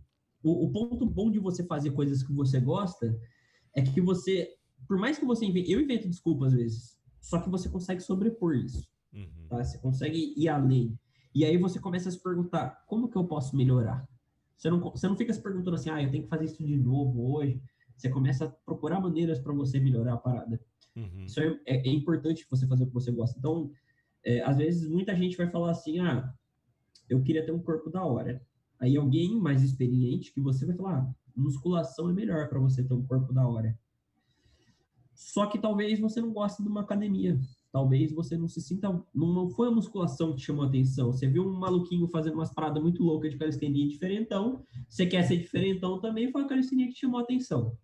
[0.43, 3.15] o, o, ponto bom de você fazer coisas que você gosta
[3.75, 4.49] é que você,
[4.87, 8.55] por mais que você invente, eu invento desculpas às vezes, só que você consegue sobrepor
[8.55, 9.47] isso, uhum.
[9.49, 9.63] tá?
[9.63, 10.97] Você consegue ir além.
[11.35, 14.07] E aí você começa a se perguntar, como que eu posso melhorar?
[14.57, 16.77] Você não, você não fica se perguntando assim, ah, eu tenho que fazer isso de
[16.77, 17.61] novo hoje.
[17.95, 20.59] Você começa a procurar maneiras para você melhorar a parada.
[20.95, 21.25] Uhum.
[21.25, 23.37] Isso é, é, é, importante você fazer o que você gosta.
[23.37, 23.69] Então,
[24.23, 26.33] é, às vezes, muita gente vai falar assim, ah,
[27.07, 28.41] eu queria ter um corpo da hora.
[28.79, 32.93] Aí alguém mais experiente que você vai falar, ah, musculação é melhor para você ter
[32.93, 33.77] um corpo da hora.
[35.17, 37.39] Só que talvez você não goste de uma academia.
[37.71, 38.87] Talvez você não se sinta.
[39.13, 41.11] Não foi a musculação que te chamou a atenção.
[41.11, 44.63] Você viu um maluquinho fazendo umas paradas muito loucas de calistenia diferentão.
[44.87, 47.75] Você quer ser diferentão também, foi a calistenia que te chamou a atenção.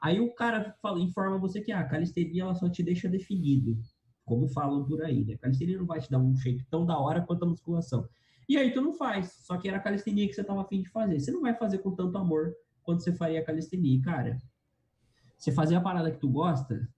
[0.00, 3.76] Aí o cara fala, informa você que ah, a calistenia ela só te deixa definido.
[4.24, 5.34] Como falam por aí, né?
[5.34, 8.08] A calistenia não vai te dar um shape tão da hora quanto a musculação.
[8.48, 9.32] E aí tu não faz.
[9.44, 11.18] Só que era a calistenia que você tava afim de fazer.
[11.18, 14.00] Você não vai fazer com tanto amor quanto você faria a calistenia.
[14.02, 14.38] Cara,
[15.36, 16.88] você fazer a parada que tu gosta,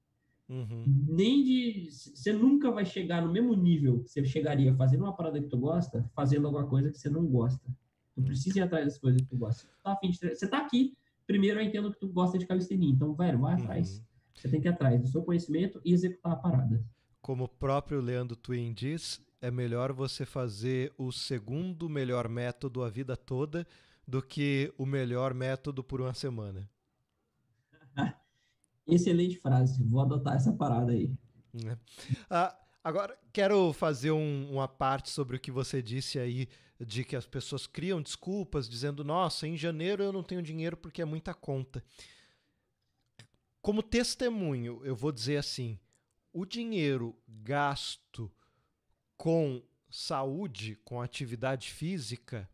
[0.49, 0.85] Uhum.
[1.07, 1.91] Nem de.
[1.91, 5.59] Você nunca vai chegar no mesmo nível que você chegaria fazendo uma parada que tu
[5.59, 7.71] gosta, fazendo alguma coisa que você não gosta.
[8.15, 9.69] Tu precisa ir atrás das coisas que tu gosta.
[9.69, 10.17] Você tá, afim de...
[10.19, 10.97] você tá aqui,
[11.27, 12.89] primeiro eu entendo que tu gosta de calistenia.
[12.89, 13.99] Então, velho, vai atrás.
[13.99, 14.05] Uhum.
[14.35, 16.83] Você tem que ir atrás do seu conhecimento e executar a parada.
[17.21, 22.89] Como o próprio Leandro Twin diz, é melhor você fazer o segundo melhor método a
[22.89, 23.67] vida toda
[24.07, 26.69] do que o melhor método por uma semana.
[28.89, 29.83] Excelente frase.
[29.85, 31.13] Vou adotar essa parada aí.
[31.65, 31.77] É.
[32.83, 36.49] Agora, quero fazer um, uma parte sobre o que você disse aí,
[36.81, 41.03] de que as pessoas criam desculpas, dizendo: nossa, em janeiro eu não tenho dinheiro porque
[41.03, 41.85] é muita conta.
[43.61, 45.79] Como testemunho, eu vou dizer assim:
[46.33, 48.33] o dinheiro gasto
[49.17, 52.49] com saúde, com atividade física,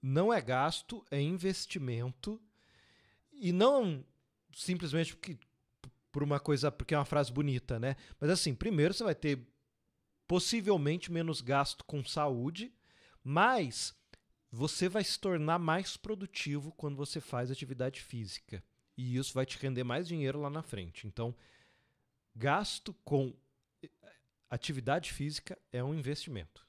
[0.00, 2.40] não é gasto, é investimento.
[3.32, 4.04] E não
[4.54, 5.38] simplesmente porque,
[6.10, 7.96] por uma coisa, porque é uma frase bonita, né?
[8.20, 9.46] Mas assim, primeiro você vai ter
[10.26, 12.72] possivelmente menos gasto com saúde,
[13.22, 13.94] mas
[14.50, 18.62] você vai se tornar mais produtivo quando você faz atividade física.
[18.96, 21.06] E isso vai te render mais dinheiro lá na frente.
[21.06, 21.34] Então,
[22.36, 23.34] gasto com
[23.82, 23.88] eh,
[24.50, 26.66] atividade física é um investimento.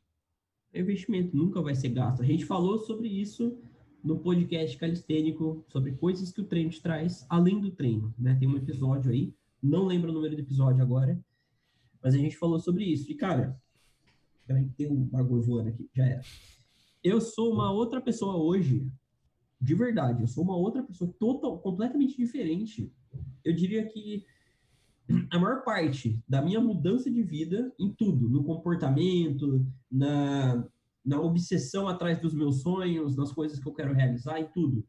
[0.71, 2.21] É investimento, nunca vai ser gasto.
[2.21, 3.61] A gente falou sobre isso
[4.03, 8.35] no podcast calistênico sobre coisas que o treino te traz além do treino, né?
[8.35, 11.17] Tem um episódio aí, não lembro o número do episódio agora,
[12.03, 13.09] mas a gente falou sobre isso.
[13.09, 13.57] E, cara,
[14.45, 16.21] peraí que tem um bagulho voando aqui, já era.
[17.01, 18.85] Eu sou uma outra pessoa hoje,
[19.59, 22.91] de verdade, eu sou uma outra pessoa total, completamente diferente.
[23.43, 24.25] Eu diria que
[25.29, 30.65] a maior parte da minha mudança de vida em tudo, no comportamento, na
[31.05, 34.85] na obsessão atrás dos meus sonhos, nas coisas que eu quero realizar e tudo,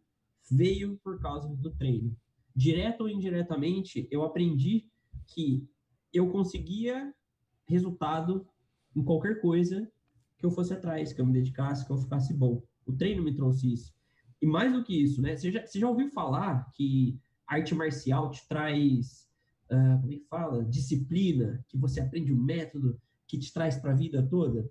[0.50, 2.16] veio por causa do treino.
[2.55, 4.88] Direto ou indiretamente, eu aprendi
[5.27, 5.66] que
[6.12, 7.12] eu conseguia
[7.66, 8.46] resultado
[8.94, 9.90] em qualquer coisa
[10.38, 12.62] que eu fosse atrás, que eu me dedicasse, que eu ficasse bom.
[12.87, 13.92] O treino me trouxe isso.
[14.40, 15.37] E mais do que isso, né?
[15.37, 19.29] Você já, você já ouviu falar que arte marcial te traz,
[19.70, 20.64] uh, como é que fala?
[20.64, 24.70] Disciplina, que você aprende um método que te traz para a vida toda?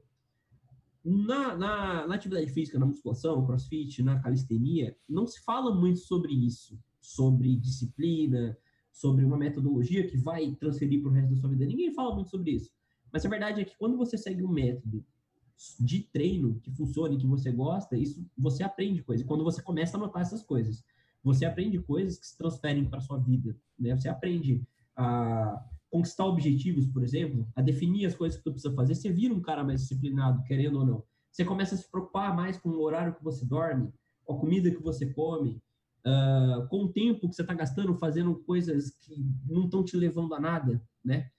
[1.04, 6.34] Na, na, na, atividade física, na musculação, crossfit, na calistenia, não se fala muito sobre
[6.34, 8.58] isso, sobre disciplina,
[8.92, 11.66] sobre uma metodologia que vai transferir para o resto da sua vida.
[11.66, 12.72] Ninguém fala muito sobre isso.
[13.12, 15.04] Mas a verdade é que quando você segue um método
[15.80, 19.26] de treino que funcione, que você gosta, isso você aprende coisas.
[19.26, 20.84] Quando você começa a notar essas coisas,
[21.24, 23.96] você aprende coisas que se transferem para sua vida, né?
[23.96, 24.62] Você aprende
[24.96, 25.64] a
[25.94, 28.96] conquistar objetivos, por exemplo, a definir as coisas que tu precisa fazer.
[28.96, 31.04] Você vira um cara mais disciplinado, querendo ou não.
[31.32, 33.94] Você começa a se preocupar mais com o horário que você dorme,
[34.26, 35.62] com a comida que você come,
[36.04, 40.34] uh, com o tempo que você está gastando fazendo coisas que não estão te levando
[40.34, 41.30] a nada, né?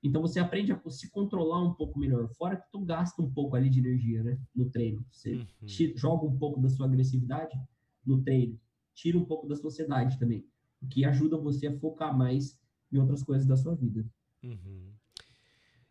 [0.00, 2.28] Então você aprende a se controlar um pouco melhor.
[2.34, 4.38] Fora que tu gasta um pouco ali de energia, né?
[4.54, 5.04] No treino.
[5.10, 5.96] Você uhum.
[5.96, 7.58] joga um pouco da sua agressividade
[8.06, 8.60] no treino.
[8.94, 10.46] Tira um pouco da sua ansiedade também.
[10.80, 12.62] O que ajuda você a focar mais
[12.96, 14.04] em outras coisas da sua vida.
[14.42, 14.92] Uhum.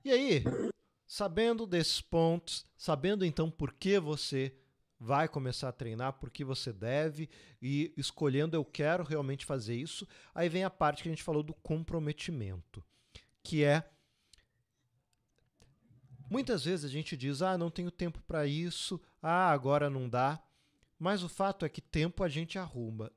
[0.04, 0.44] E aí,
[1.06, 4.56] sabendo desses pontos, sabendo então por que você
[5.00, 7.30] vai começar a treinar, por que você deve
[7.62, 11.44] e escolhendo eu quero realmente fazer isso, aí vem a parte que a gente falou
[11.44, 12.84] do comprometimento,
[13.42, 13.90] que é
[16.30, 20.42] Muitas vezes a gente diz: ah, não tenho tempo para isso, ah, agora não dá.
[20.98, 23.12] Mas o fato é que tempo a gente arruma.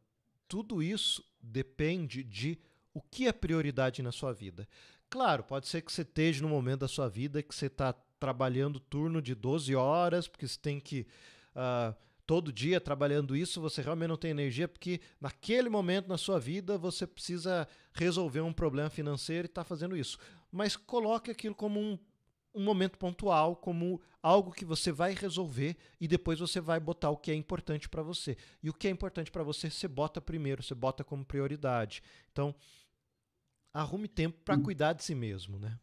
[0.47, 2.59] Tudo isso depende de
[2.97, 4.67] o que é prioridade na sua vida.
[5.11, 8.81] Claro, pode ser que você esteja no momento da sua vida que você está trabalhando
[8.81, 11.07] turno de 12 horas, porque você tem que.
[11.55, 11.95] Uh,
[12.27, 16.79] todo dia trabalhando isso, você realmente não tem energia, porque naquele momento na sua vida
[16.79, 20.19] você precisa resolver um problema financeiro e está fazendo isso.
[20.51, 21.99] Mas coloque aquilo como um
[22.57, 27.17] um momento pontual como algo que você vai resolver e depois você vai botar o
[27.17, 28.35] que é importante para você.
[28.63, 32.03] E o que é importante para você, você bota primeiro, você bota como prioridade.
[32.33, 32.55] Então,
[33.77, 35.79] arrume tempo para cuidar de si mesmo, né?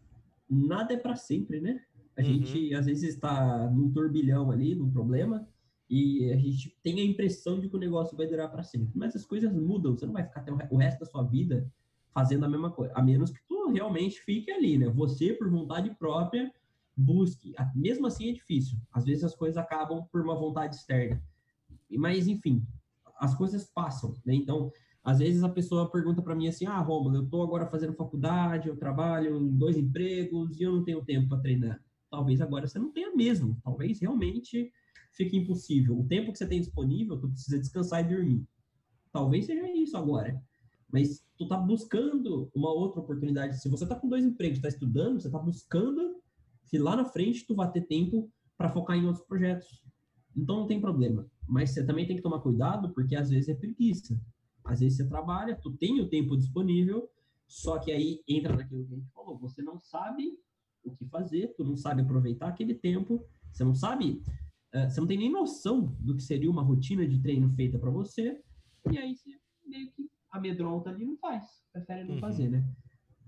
[0.50, 1.80] Nada é para sempre, né?
[2.18, 2.28] A uhum.
[2.28, 5.48] gente às vezes está num turbilhão ali, num problema,
[5.90, 8.92] e a gente tem a impressão de que o negócio vai durar para sempre.
[8.96, 11.72] Mas as coisas mudam, você não vai ficar até o resto da sua vida
[12.12, 14.88] fazendo a mesma coisa, a menos que tu realmente fique ali, né?
[14.90, 16.52] Você, por vontade própria,
[16.96, 17.54] busque.
[17.76, 18.78] Mesmo assim é difícil.
[18.92, 21.22] Às vezes as coisas acabam por uma vontade externa.
[21.90, 22.66] Mas, enfim,
[23.20, 24.34] as coisas passam, né?
[24.34, 24.72] Então,
[25.04, 28.70] às vezes a pessoa pergunta para mim assim: ah, Romulo, eu estou agora fazendo faculdade,
[28.70, 31.84] eu trabalho em dois empregos e eu não tenho tempo para treinar.
[32.10, 33.60] Talvez agora você não tenha mesmo.
[33.64, 34.72] Talvez realmente
[35.12, 36.00] fique impossível.
[36.00, 38.48] O tempo que você tem disponível, tu precisa descansar e dormir.
[39.12, 40.42] Talvez seja isso agora.
[40.92, 43.60] Mas tu tá buscando uma outra oportunidade.
[43.60, 46.22] Se você tá com dois empregos, está estudando, você tá buscando
[46.68, 49.84] que lá na frente tu vai ter tempo para focar em outros projetos.
[50.36, 51.28] Então não tem problema.
[51.48, 54.18] Mas você também tem que tomar cuidado, porque às vezes é preguiça.
[54.66, 57.10] Às vezes você trabalha, tu tem o tempo disponível,
[57.48, 60.38] só que aí entra naquilo que a gente falou, você não sabe
[60.84, 64.22] o que fazer, tu não sabe aproveitar aquele tempo, você não sabe,
[64.74, 67.90] uh, você não tem nem noção do que seria uma rotina de treino feita para
[67.90, 68.42] você,
[68.92, 72.20] e aí você meio que amedronta ali e não faz, prefere não uhum.
[72.20, 72.68] fazer, né?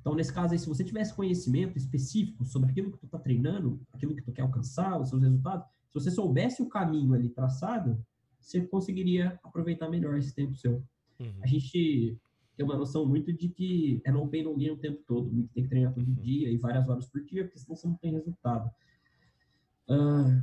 [0.05, 3.81] Então, nesse caso aí, se você tivesse conhecimento específico sobre aquilo que tu está treinando,
[3.91, 7.99] aquilo que tu quer alcançar, os seus resultados, se você soubesse o caminho ali traçado,
[8.39, 10.83] você conseguiria aproveitar melhor esse tempo seu.
[11.19, 11.33] Uhum.
[11.41, 12.17] A gente
[12.55, 15.63] tem uma noção muito de que é pain, no gain o tempo todo, que tem
[15.63, 16.15] que treinar todo uhum.
[16.15, 18.69] dia e várias horas por dia, porque senão você não tem resultado.
[19.89, 20.41] Uh,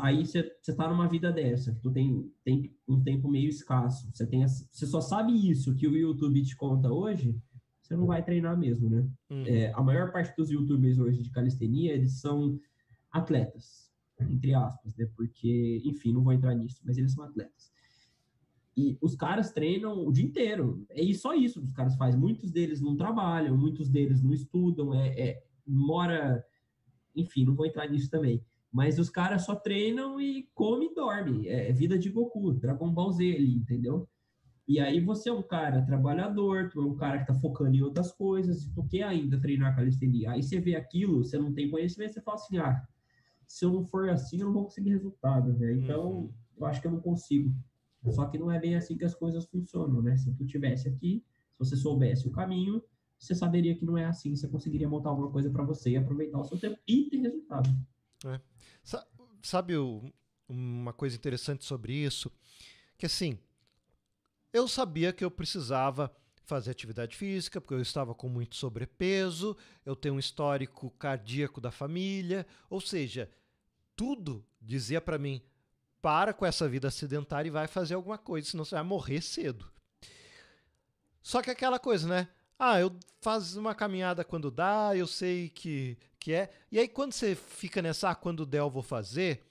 [0.00, 4.46] aí você está numa vida dessa, tu tem, tem um tempo meio escasso, você, tem,
[4.46, 7.36] você só sabe isso que o YouTube te conta hoje,
[7.82, 9.06] você não vai treinar mesmo, né?
[9.28, 9.44] Uhum.
[9.46, 12.58] É, a maior parte dos youtubers hoje de calistenia, eles são
[13.10, 15.08] atletas, entre aspas, né?
[15.16, 17.71] Porque, enfim, não vou entrar nisso, mas eles são atletas.
[18.76, 20.84] E os caras treinam o dia inteiro.
[20.88, 22.18] É só isso que os caras fazem.
[22.18, 26.44] Muitos deles não trabalham, muitos deles não estudam, é, é mora...
[27.14, 28.42] Enfim, não vou entrar nisso também.
[28.72, 31.48] Mas os caras só treinam e comem e dormem.
[31.48, 34.08] É, é vida de Goku, Dragon Ball Z ali, entendeu?
[34.66, 37.82] E aí você é um cara trabalhador, tu é um cara que tá focando em
[37.82, 40.30] outras coisas, tu quer ainda treinar calistenia.
[40.30, 42.82] Aí você vê aquilo, você não tem conhecimento, você fala assim, ah,
[43.46, 45.74] se eu não for assim, eu não vou conseguir resultado, né?
[45.74, 46.32] Então, uhum.
[46.56, 47.54] eu acho que eu não consigo.
[48.10, 50.16] Só que não é bem assim que as coisas funcionam, né?
[50.16, 52.82] Se tu tivesse aqui, se você soubesse o caminho,
[53.18, 56.40] você saberia que não é assim, você conseguiria montar alguma coisa para você e aproveitar
[56.40, 57.70] o seu tempo e ter resultado.
[58.26, 58.40] É.
[59.42, 59.74] Sabe
[60.48, 62.30] uma coisa interessante sobre isso?
[62.98, 63.38] Que assim,
[64.52, 69.94] eu sabia que eu precisava fazer atividade física, porque eu estava com muito sobrepeso, eu
[69.94, 73.30] tenho um histórico cardíaco da família, ou seja,
[73.94, 75.40] tudo dizia para mim:
[76.02, 79.70] para com essa vida sedentária e vai fazer alguma coisa, senão você vai morrer cedo.
[81.22, 82.28] Só que aquela coisa, né?
[82.58, 86.52] Ah, eu faço uma caminhada quando dá, eu sei que, que é.
[86.70, 89.44] E aí, quando você fica nessa, ah, quando der eu vou fazer,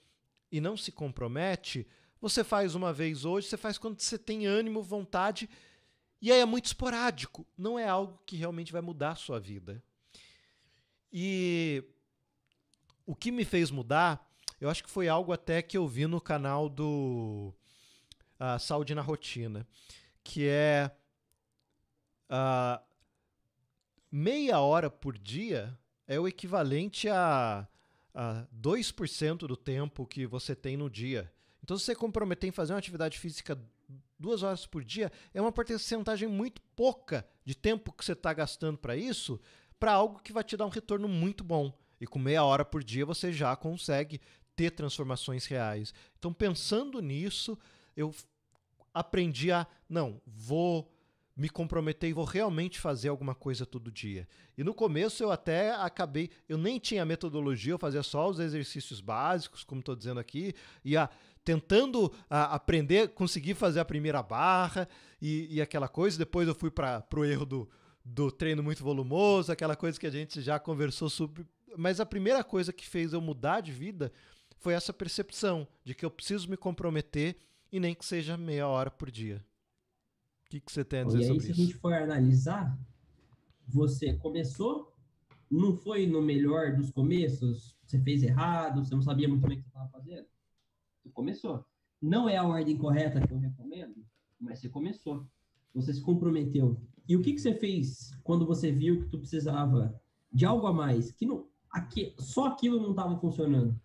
[0.52, 1.86] e não se compromete,
[2.20, 5.48] você faz uma vez hoje, você faz quando você tem ânimo, vontade,
[6.20, 9.82] E aí é muito esporádico, não é algo que realmente vai mudar a sua vida.
[11.12, 11.82] E
[13.04, 14.31] o que me fez mudar,
[14.62, 17.52] eu acho que foi algo até que eu vi no canal do
[18.38, 19.66] uh, Saúde na Rotina,
[20.22, 20.88] que é
[22.30, 22.80] uh,
[24.08, 27.66] meia hora por dia é o equivalente a,
[28.14, 31.32] a 2% do tempo que você tem no dia.
[31.64, 33.60] Então, se você comprometer em fazer uma atividade física
[34.16, 38.78] duas horas por dia, é uma porcentagem muito pouca de tempo que você está gastando
[38.78, 39.40] para isso,
[39.80, 41.76] para algo que vai te dar um retorno muito bom.
[42.00, 44.20] E com meia hora por dia você já consegue
[44.54, 45.94] ter transformações reais.
[46.18, 47.58] Então, pensando nisso,
[47.96, 48.14] eu
[48.92, 50.90] aprendi a, não, vou
[51.36, 54.28] me comprometer e vou realmente fazer alguma coisa todo dia.
[54.56, 59.00] E no começo eu até acabei, eu nem tinha metodologia, eu fazia só os exercícios
[59.00, 61.08] básicos, como estou dizendo aqui, ia
[61.44, 64.88] tentando a, aprender, conseguir fazer a primeira barra
[65.20, 66.18] e, e aquela coisa.
[66.18, 67.70] Depois eu fui para o erro do,
[68.04, 71.46] do treino muito volumoso, aquela coisa que a gente já conversou sobre.
[71.76, 74.12] Mas a primeira coisa que fez eu mudar de vida
[74.62, 77.36] foi essa percepção de que eu preciso me comprometer
[77.70, 79.44] e nem que seja meia hora por dia
[80.52, 81.60] que, que você tem a dizer e aí, sobre se isso?
[81.60, 82.78] a gente for analisar,
[83.66, 84.92] você começou,
[85.50, 89.62] não foi no melhor dos começos, você fez errado, você não sabia muito bem o
[89.62, 90.26] que você estava fazendo.
[91.02, 91.64] Você começou.
[92.00, 94.04] Não é a ordem correta que eu recomendo,
[94.38, 95.26] mas você começou.
[95.74, 96.78] Você se comprometeu.
[97.08, 99.98] E o que, que você fez quando você viu que tu precisava
[100.30, 101.12] de algo a mais?
[101.12, 103.78] Que não, aqui, só aquilo não estava funcionando.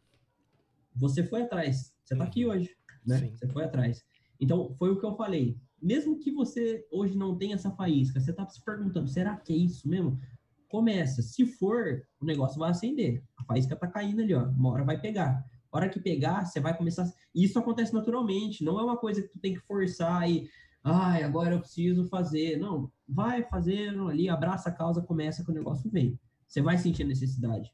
[0.98, 1.94] Você foi atrás.
[2.04, 3.20] Você está aqui hoje, né?
[3.20, 3.36] Sim.
[3.36, 4.04] Você foi atrás.
[4.40, 8.32] Então, foi o que eu falei mesmo que você hoje não tenha essa faísca, você
[8.32, 10.20] está se perguntando, será que é isso mesmo?
[10.68, 11.22] Começa.
[11.22, 13.24] Se for, o negócio vai acender.
[13.38, 14.44] A faísca está caindo ali, ó.
[14.50, 15.46] Uma hora vai pegar.
[15.72, 17.10] A hora que pegar, você vai começar.
[17.34, 18.66] Isso acontece naturalmente.
[18.66, 20.50] Não é uma coisa que tu tem que forçar e.
[20.84, 22.58] Ai, agora eu preciso fazer.
[22.58, 22.92] Não.
[23.08, 26.20] Vai fazendo ali, abraça a causa, começa que o negócio vem.
[26.46, 27.72] Você vai sentir a necessidade.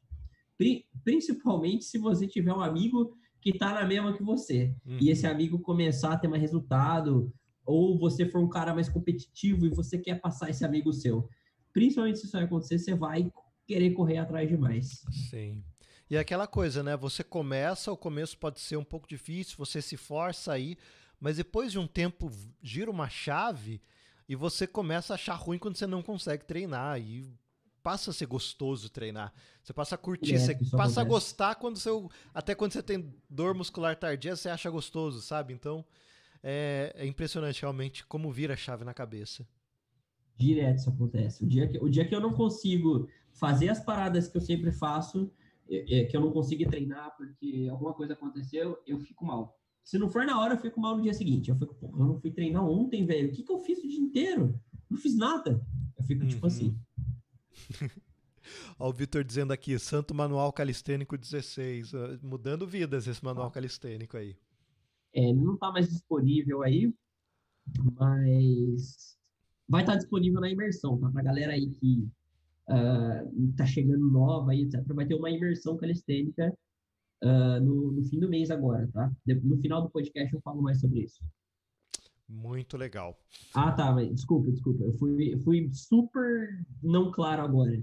[1.02, 4.74] Principalmente se você tiver um amigo que está na mesma que você.
[4.86, 4.98] Uhum.
[5.00, 7.32] E esse amigo começar a ter mais resultado,
[7.64, 11.28] ou você for um cara mais competitivo e você quer passar esse amigo seu.
[11.72, 13.30] Principalmente se isso vai acontecer, você vai
[13.66, 15.02] querer correr atrás demais.
[15.30, 15.62] Sim.
[16.08, 16.96] E é aquela coisa, né?
[16.96, 20.76] Você começa, o começo pode ser um pouco difícil, você se força aí,
[21.18, 22.30] mas depois de um tempo
[22.62, 23.80] gira uma chave
[24.28, 27.34] e você começa a achar ruim quando você não consegue treinar e
[27.84, 29.32] passa a ser gostoso treinar.
[29.62, 31.00] Você passa a curtir, é, você passa acontece.
[31.00, 31.90] a gostar quando você
[32.32, 35.52] até quando você tem dor muscular tardia, você acha gostoso, sabe?
[35.52, 35.84] Então,
[36.42, 39.46] é, é impressionante realmente como vira a chave na cabeça.
[40.36, 41.44] Direto isso acontece.
[41.44, 44.72] O dia, que, o dia que eu não consigo fazer as paradas que eu sempre
[44.72, 45.30] faço,
[45.68, 49.58] é, é, que eu não consigo treinar porque alguma coisa aconteceu, eu fico mal.
[49.84, 51.50] Se não for na hora, eu fico mal no dia seguinte.
[51.50, 53.28] Eu fico, pô, eu não fui treinar ontem, velho.
[53.28, 54.58] O que, que eu fiz o dia inteiro?
[54.88, 55.62] Não fiz nada.
[55.98, 56.28] Eu fico tipo uhum.
[56.28, 56.78] tipo assim.
[58.78, 61.92] Ó, o Vitor dizendo aqui, Santo Manual Calistênico 16.
[62.22, 63.50] Mudando vidas esse manual ah.
[63.50, 64.36] calistênico aí.
[65.14, 66.92] É, não está mais disponível aí,
[67.96, 69.16] mas
[69.68, 71.08] vai estar tá disponível na imersão, tá?
[71.10, 72.08] Para a galera aí que
[72.68, 74.84] uh, chegando nova aí, etc.
[74.88, 76.52] Vai ter uma imersão calistênica
[77.22, 79.10] uh, no, no, fim do mês agora, tá?
[79.42, 81.22] No final do podcast eu falo mais sobre isso.
[82.34, 83.18] Muito legal.
[83.54, 84.84] Ah, tá, mas desculpa, desculpa.
[84.84, 87.82] Eu fui, fui super não claro agora.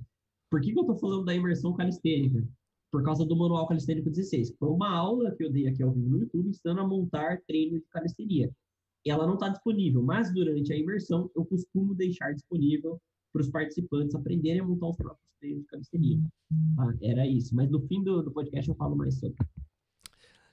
[0.49, 2.45] Por que, que eu tô falando da imersão calistênica?
[2.91, 4.53] por causa do Manual Calistênico 16.
[4.59, 7.79] Foi uma aula que eu dei aqui ao vivo no YouTube, ensinando a montar treinos
[7.79, 8.51] de calistenia.
[9.07, 14.13] Ela não está disponível, mas durante a imersão eu costumo deixar disponível para os participantes
[14.13, 16.19] aprenderem a montar os próprios treinos de calistenia.
[16.75, 16.93] Tá?
[17.01, 17.55] Era isso.
[17.55, 19.37] Mas no fim do, do podcast eu falo mais sobre.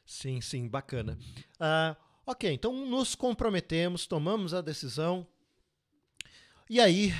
[0.07, 1.19] Sim, sim, bacana.
[1.57, 5.27] Uh, ok, então nos comprometemos, tomamos a decisão.
[6.69, 7.15] E aí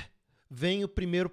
[0.47, 1.31] vem o primeiro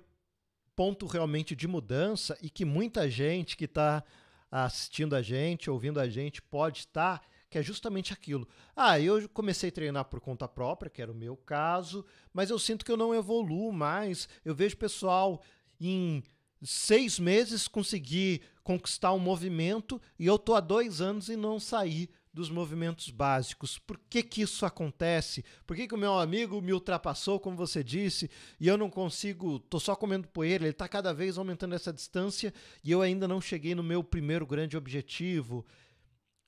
[0.74, 4.02] ponto realmente de mudança e que muita gente que está
[4.50, 8.48] assistindo a gente, ouvindo a gente, pode estar, que é justamente aquilo.
[8.74, 12.58] Ah, eu comecei a treinar por conta própria, que era o meu caso, mas eu
[12.58, 14.26] sinto que eu não evoluo mais.
[14.42, 15.42] Eu vejo pessoal
[15.78, 16.24] em
[16.62, 22.08] seis meses conseguir conquistar um movimento e eu tô há dois anos e não saí
[22.36, 23.78] dos movimentos básicos.
[23.78, 25.42] Por que, que isso acontece?
[25.66, 28.30] Por que, que o meu amigo me ultrapassou, como você disse,
[28.60, 32.52] e eu não consigo, tô só comendo poeira, ele está cada vez aumentando essa distância
[32.84, 35.64] e eu ainda não cheguei no meu primeiro grande objetivo.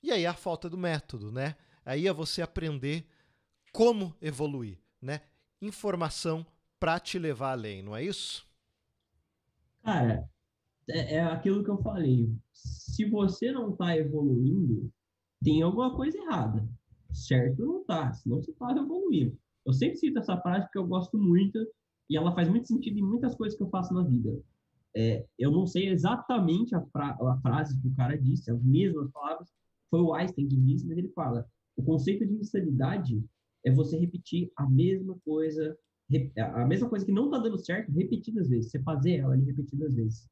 [0.03, 1.55] E aí a falta do método, né?
[1.83, 3.03] Aí é você aprender
[3.73, 5.21] como evoluir, né?
[5.59, 6.45] Informação
[6.79, 8.47] para te levar além, não é isso?
[9.81, 10.29] Cara,
[10.87, 12.31] é, é aquilo que eu falei.
[12.53, 14.91] Se você não está evoluindo,
[15.43, 16.67] tem alguma coisa errada.
[17.11, 19.37] Certo não tá, senão você tá evoluindo.
[19.65, 21.59] Eu sempre cito essa frase porque eu gosto muito
[22.09, 24.41] e ela faz muito sentido em muitas coisas que eu faço na vida.
[24.95, 29.11] É, eu não sei exatamente a, fra a, frase que o cara disse, as mesmas
[29.11, 29.47] palavras,
[29.89, 33.23] foi o Einstein que disse, mas ele fala: o conceito de insanidade
[33.63, 35.77] é você repetir a mesma coisa,
[36.37, 40.27] a mesma coisa que não está dando certo repetidas vezes, você fazer ela repetidas vezes.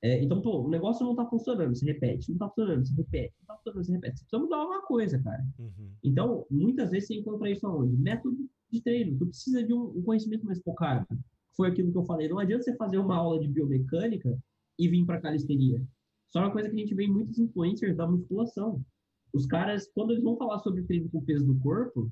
[0.00, 3.34] É, então, pô, o negócio não está funcionando, você repete, não está funcionando, você repete,
[3.36, 4.18] não está funcionando, você repete.
[4.18, 5.44] Você precisa mudar alguma coisa, cara.
[5.58, 5.90] Uhum.
[6.04, 7.96] Então, muitas vezes você encontra isso aonde?
[7.96, 8.36] Método
[8.70, 9.18] de treino.
[9.18, 11.06] Tu precisa de um, um conhecimento mais focado.
[11.56, 12.28] Foi aquilo que eu falei.
[12.28, 14.38] Não adianta você fazer uma aula de biomecânica
[14.78, 15.82] e vir para calistenia.
[16.28, 18.84] Só uma coisa que a gente vê em muitos influencers da musculação.
[19.32, 22.10] Os caras, quando eles vão falar sobre treino com peso do corpo,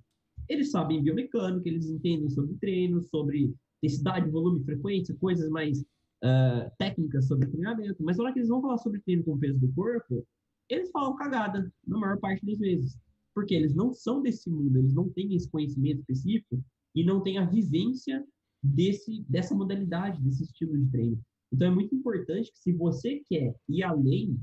[0.48, 5.84] eles sabem biomecânica, eles entendem sobre treino, sobre intensidade, volume, frequência, coisas mais
[6.24, 8.02] uh, técnicas sobre treinamento.
[8.02, 10.26] Mas na hora que eles vão falar sobre treino com peso do corpo,
[10.68, 12.98] eles falam cagada, na maior parte das vezes
[13.36, 16.58] porque eles não são desse mundo, eles não têm esse conhecimento específico
[16.94, 18.26] e não têm a vivência
[18.62, 21.20] desse, dessa modalidade, desse estilo de treino.
[21.52, 24.40] Então é muito importante que se você quer ir além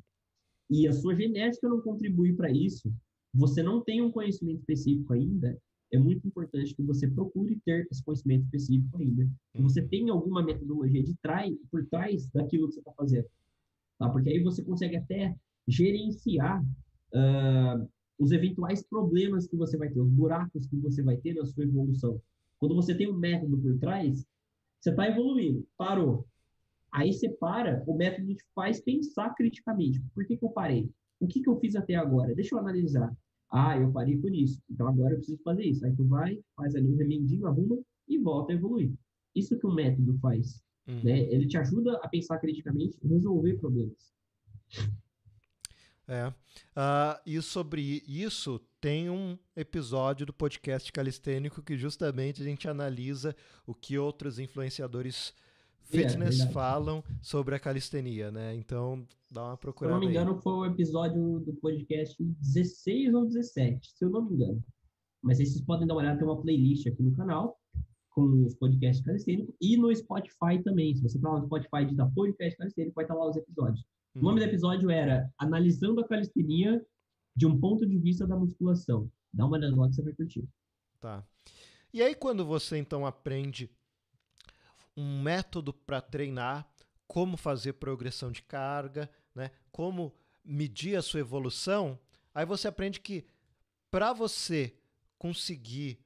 [0.69, 2.93] e a sua genética não contribui para isso,
[3.33, 5.59] você não tem um conhecimento específico ainda,
[5.93, 9.29] é muito importante que você procure ter esse conhecimento específico ainda.
[9.53, 9.87] Que você uhum.
[9.87, 13.27] tenha alguma metodologia de trás, por trás daquilo que você está fazendo.
[13.99, 14.09] Tá?
[14.09, 15.35] Porque aí você consegue até
[15.67, 17.87] gerenciar uh,
[18.17, 21.63] os eventuais problemas que você vai ter, os buracos que você vai ter na sua
[21.63, 22.19] evolução.
[22.57, 24.25] Quando você tem um método por trás,
[24.79, 26.27] você está evoluindo, parou.
[26.91, 30.01] Aí você para, o método te faz pensar criticamente.
[30.13, 30.89] Por que, que eu parei?
[31.19, 32.33] O que, que eu fiz até agora?
[32.33, 33.15] Deixa eu analisar.
[33.55, 34.59] Ah, eu parei por isso.
[34.67, 35.85] Então agora eu preciso fazer isso.
[35.85, 38.91] Aí tu vai, faz ali um remendinho, arruma e volta a evoluir.
[39.35, 40.59] Isso que o método faz.
[40.87, 41.03] Uhum.
[41.03, 41.19] Né?
[41.31, 44.11] Ele te ajuda a pensar criticamente e resolver problemas.
[46.07, 46.27] É.
[46.27, 53.35] Uh, e sobre isso, tem um episódio do podcast Calistênico que justamente a gente analisa
[53.67, 55.31] o que outros influenciadores
[55.83, 58.55] fitness é, falam sobre a calistenia, né?
[58.55, 59.93] Então, dá uma procurada.
[59.93, 60.41] Se eu não me engano, aí.
[60.41, 64.63] foi o episódio do podcast 16 ou 17, se eu não me engano.
[65.21, 67.57] Mas aí vocês podem dar uma olhada, tem uma playlist aqui no canal
[68.09, 70.95] com os podcasts calistênicos e no Spotify também.
[70.95, 73.85] Se você falar no Spotify de da podcast calistênico, vai estar lá os episódios.
[74.15, 76.85] O nome do episódio era Analisando a Calistenia
[77.35, 79.09] de um ponto de vista da musculação.
[79.33, 80.47] Dá uma olhada lá que você vai curtir.
[80.99, 81.23] Tá.
[81.91, 83.71] E aí, quando você então aprende
[84.95, 86.67] um método para treinar,
[87.07, 89.51] como fazer progressão de carga, né?
[89.71, 90.13] como
[90.43, 91.99] medir a sua evolução,
[92.33, 93.25] aí você aprende que
[93.89, 94.75] para você
[95.17, 95.99] conseguir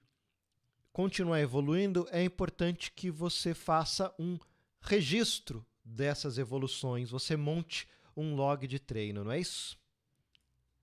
[0.91, 4.37] continuar evoluindo, é importante que você faça um
[4.81, 9.77] registro dessas evoluções, você monte um log de treino, não é isso?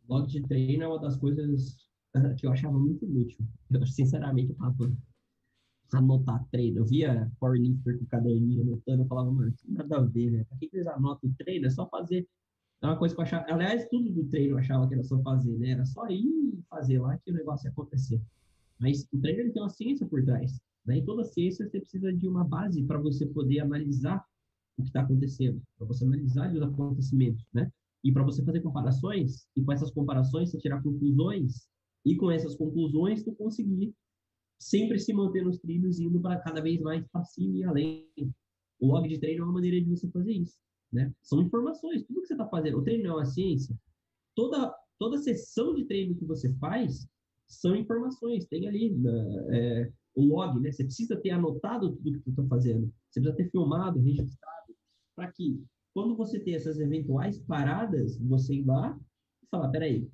[0.09, 1.77] Log de treino é uma das coisas
[2.39, 3.45] que eu achava muito útil.
[3.71, 4.75] Eu, sinceramente, eu tava
[5.99, 6.79] anotar treino.
[6.79, 10.45] Eu via powerlifter com caderninho anotando, eu falava, mano, nada a ver, né?
[10.45, 11.67] Pra que, que eles anotam o treino?
[11.67, 12.27] É só fazer.
[12.83, 13.45] É uma coisa que eu achava.
[13.53, 15.71] Aliás, tudo do treino eu achava que era só fazer, né?
[15.71, 18.21] Era só ir fazer lá que o negócio ia acontecer.
[18.79, 20.61] Mas o treino ele tem uma ciência por trás.
[20.85, 20.99] Né?
[20.99, 24.25] Em toda ciência, você precisa de uma base para você poder analisar
[24.77, 27.71] o que está acontecendo, para você analisar os acontecimentos, né?
[28.03, 31.69] E para você fazer comparações, e com essas comparações você tirar conclusões,
[32.05, 33.95] e com essas conclusões tu conseguir
[34.59, 38.09] sempre se manter nos trilhos, indo para cada vez mais para cima e além.
[38.81, 40.59] O log de treino é uma maneira de você fazer isso,
[40.93, 41.13] né?
[41.23, 42.79] São informações, tudo que você está fazendo.
[42.79, 43.77] O treino é uma ciência.
[44.35, 47.07] Toda, toda sessão de treino que você faz
[47.47, 48.47] são informações.
[48.47, 50.73] Tem ali né, é, o log, né?
[50.73, 52.93] Você precisa ter anotado tudo que tu está fazendo.
[53.11, 54.55] Você precisa ter filmado, registrado
[55.15, 55.63] para que,
[55.95, 58.99] quando você tem essas eventuais paradas, você ir lá
[59.43, 60.09] e falar, peraí,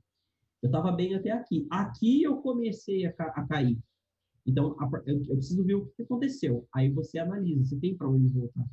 [0.62, 1.66] eu estava bem até aqui.
[1.70, 3.78] Aqui eu comecei a, ca a cair.
[4.46, 4.76] Então,
[5.06, 6.66] eu, preciso ver o que aconteceu.
[6.74, 8.64] Aí você analisa, você tem para onde voltar.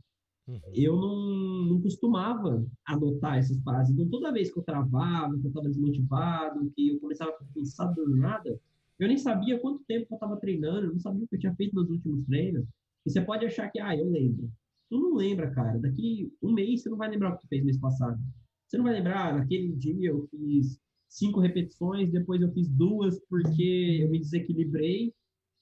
[0.48, 0.60] Uhum.
[0.74, 3.90] Eu não, não costumava anotar essas paradas.
[3.90, 7.86] Então, toda vez que eu travava, que eu estava desmotivado, que eu começava a pensar
[7.88, 8.60] do nada,
[8.98, 11.56] eu nem sabia quanto tempo eu estava treinando, eu não sabia o que eu tinha
[11.56, 12.66] feito nos últimos treinos.
[13.06, 14.50] E você pode achar que, ah, eu lembro.
[14.90, 15.78] Tu não lembra, cara.
[15.80, 18.20] Daqui um mês você não vai lembrar o que tu fez mês passado.
[18.68, 24.00] Você não vai lembrar, naquele dia eu fiz cinco repetições, depois eu fiz duas porque
[24.02, 25.14] eu me desequilibrei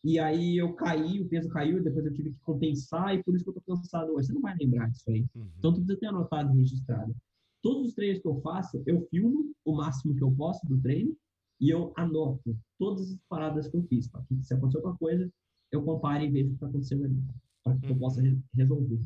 [0.05, 3.43] e aí eu caí, o peso caiu, depois eu tive que compensar e por isso
[3.43, 4.27] que eu tô cansado hoje.
[4.27, 5.25] Você não vai lembrar disso aí.
[5.33, 5.49] Uhum.
[5.57, 7.15] Então tu precisa ter anotado e registrado.
[7.59, 11.17] Todos os treinos que eu faço, eu filmo o máximo que eu posso do treino
[11.59, 14.07] e eu anoto todas as paradas que eu fiz.
[14.07, 15.27] Para que se acontecer alguma coisa,
[15.71, 17.23] eu compare e vejo o que está acontecendo ali
[17.63, 18.99] para que eu possa re resolver.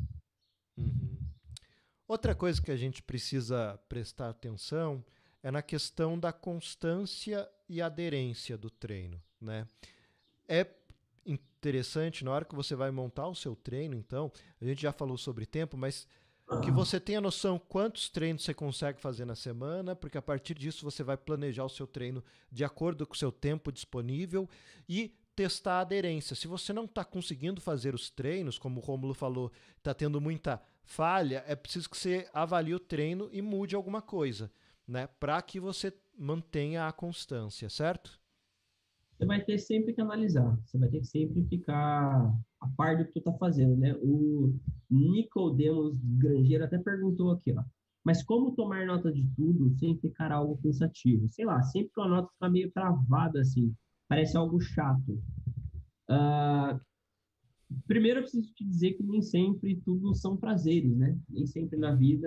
[0.76, 1.16] Uhum.
[2.06, 5.02] Outra coisa que a gente precisa prestar atenção
[5.42, 9.66] é na questão da constância e aderência do treino, né?
[10.46, 10.79] É
[11.32, 15.16] interessante na hora que você vai montar o seu treino, então, a gente já falou
[15.16, 16.06] sobre tempo, mas
[16.62, 20.84] que você tenha noção quantos treinos você consegue fazer na semana, porque a partir disso
[20.84, 24.48] você vai planejar o seu treino de acordo com o seu tempo disponível
[24.88, 26.34] e testar a aderência.
[26.34, 30.60] Se você não está conseguindo fazer os treinos, como o Romulo falou, está tendo muita
[30.82, 34.50] falha, é preciso que você avalie o treino e mude alguma coisa,
[34.86, 35.06] né?
[35.06, 38.19] Para que você mantenha a constância, certo?
[39.20, 43.04] Você vai ter sempre que analisar, você vai ter que sempre ficar a par do
[43.04, 43.94] que tu está fazendo, né?
[43.96, 44.58] O
[44.90, 47.62] Nicodemos Grangeiro até perguntou aqui, ó.
[48.02, 51.28] Mas como tomar nota de tudo sem ficar algo cansativo?
[51.28, 53.74] Sei lá, sempre que a nota fica meio travada assim,
[54.08, 55.22] parece algo chato.
[56.08, 56.80] Uh,
[57.86, 61.14] primeiro eu preciso te dizer que nem sempre tudo são prazeres, né?
[61.28, 62.26] Nem sempre na vida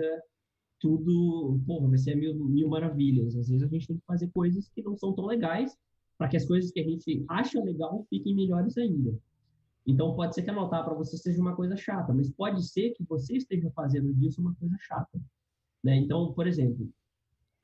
[0.78, 3.34] tudo, porra, vai ser mil, mil maravilhas.
[3.34, 5.76] Às vezes a gente tem que fazer coisas que não são tão legais
[6.18, 9.16] para que as coisas que a gente acha legal fiquem melhores ainda.
[9.86, 13.04] Então, pode ser que anotar para você seja uma coisa chata, mas pode ser que
[13.04, 15.20] você esteja fazendo disso uma coisa chata.
[15.82, 15.96] Né?
[15.96, 16.88] Então, por exemplo,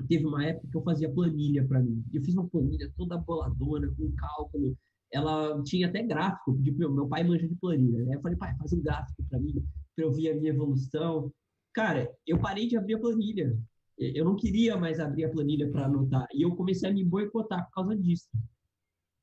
[0.07, 2.05] teve uma época que eu fazia planilha para mim.
[2.13, 4.77] Eu fiz uma planilha toda boladona, com cálculo.
[5.11, 8.05] Ela tinha até gráfico, de, meu pai manja de planilha.
[8.05, 8.17] Né?
[8.17, 9.65] Eu falei, pai, faz um gráfico para mim,
[9.97, 11.33] para eu ver a minha evolução.
[11.73, 13.57] Cara, eu parei de abrir a planilha.
[14.01, 16.27] Eu não queria mais abrir a planilha para anotar.
[16.33, 18.29] E eu comecei a me boicotar por causa disso.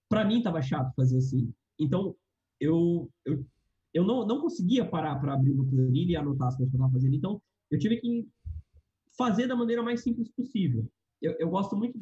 [0.07, 1.51] Para mim, estava chato fazer assim.
[1.79, 2.15] Então,
[2.59, 3.43] eu, eu,
[3.91, 6.79] eu não, não conseguia parar para abrir uma planilha e anotar as coisas que eu
[6.79, 7.15] estava fazendo.
[7.15, 8.27] Então, eu tive que
[9.17, 10.87] fazer da maneira mais simples possível.
[11.19, 11.99] Eu, eu gosto muito.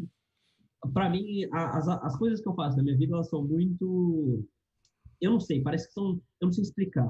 [0.93, 4.45] Para mim, as, as coisas que eu faço na minha vida, elas são muito.
[5.21, 6.21] Eu não sei, parece que são.
[6.41, 7.09] Eu não sei explicar.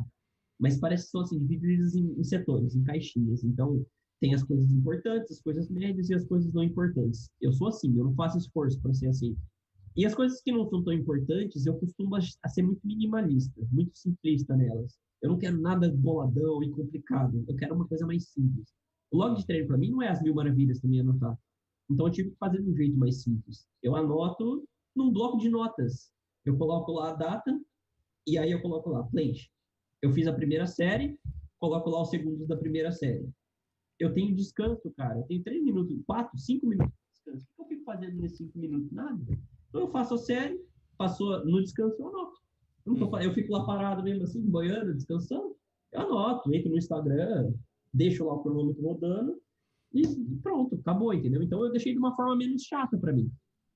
[0.60, 3.44] Mas parece que são assim, divididas em, em setores, em caixinhas.
[3.44, 3.84] Então,
[4.26, 7.30] tem as coisas importantes, as coisas médias e as coisas não importantes.
[7.40, 9.38] Eu sou assim, eu não faço esforço para ser assim.
[9.96, 13.96] E as coisas que não são tão importantes, eu costumo a ser muito minimalista, muito
[13.96, 14.98] simplista nelas.
[15.22, 17.46] Eu não quero nada boladão e complicado.
[17.48, 18.74] Eu quero uma coisa mais simples.
[19.12, 21.38] O log de treino para mim não é as mil maravilhas também anotar.
[21.88, 23.68] Então eu tive que fazer de um jeito mais simples.
[23.84, 26.12] Eu anoto num bloco de notas.
[26.44, 27.62] Eu coloco lá a data
[28.26, 29.52] e aí eu coloco lá plate.
[30.02, 31.16] Eu fiz a primeira série,
[31.60, 33.32] coloco lá os segundos da primeira série.
[34.00, 35.20] Eu tenho descanso, cara.
[35.20, 37.46] Eu tenho três minutos, quatro, cinco minutos de descanso.
[37.46, 38.92] O que eu fico fazendo nesses cinco minutos?
[38.92, 39.22] Nada.
[39.70, 40.60] Então eu faço a série,
[40.98, 42.40] passou no descanso, eu anoto.
[42.86, 43.20] Eu, tô, uhum.
[43.20, 45.56] eu fico lá parado mesmo assim, boiando, descansando.
[45.92, 47.54] Eu anoto, entro no Instagram,
[47.94, 49.42] deixo lá o cronômetro rodando
[49.94, 50.04] e
[50.44, 51.42] pronto, acabou, entendeu?
[51.42, 53.32] Então eu deixei de uma forma menos chata para mim.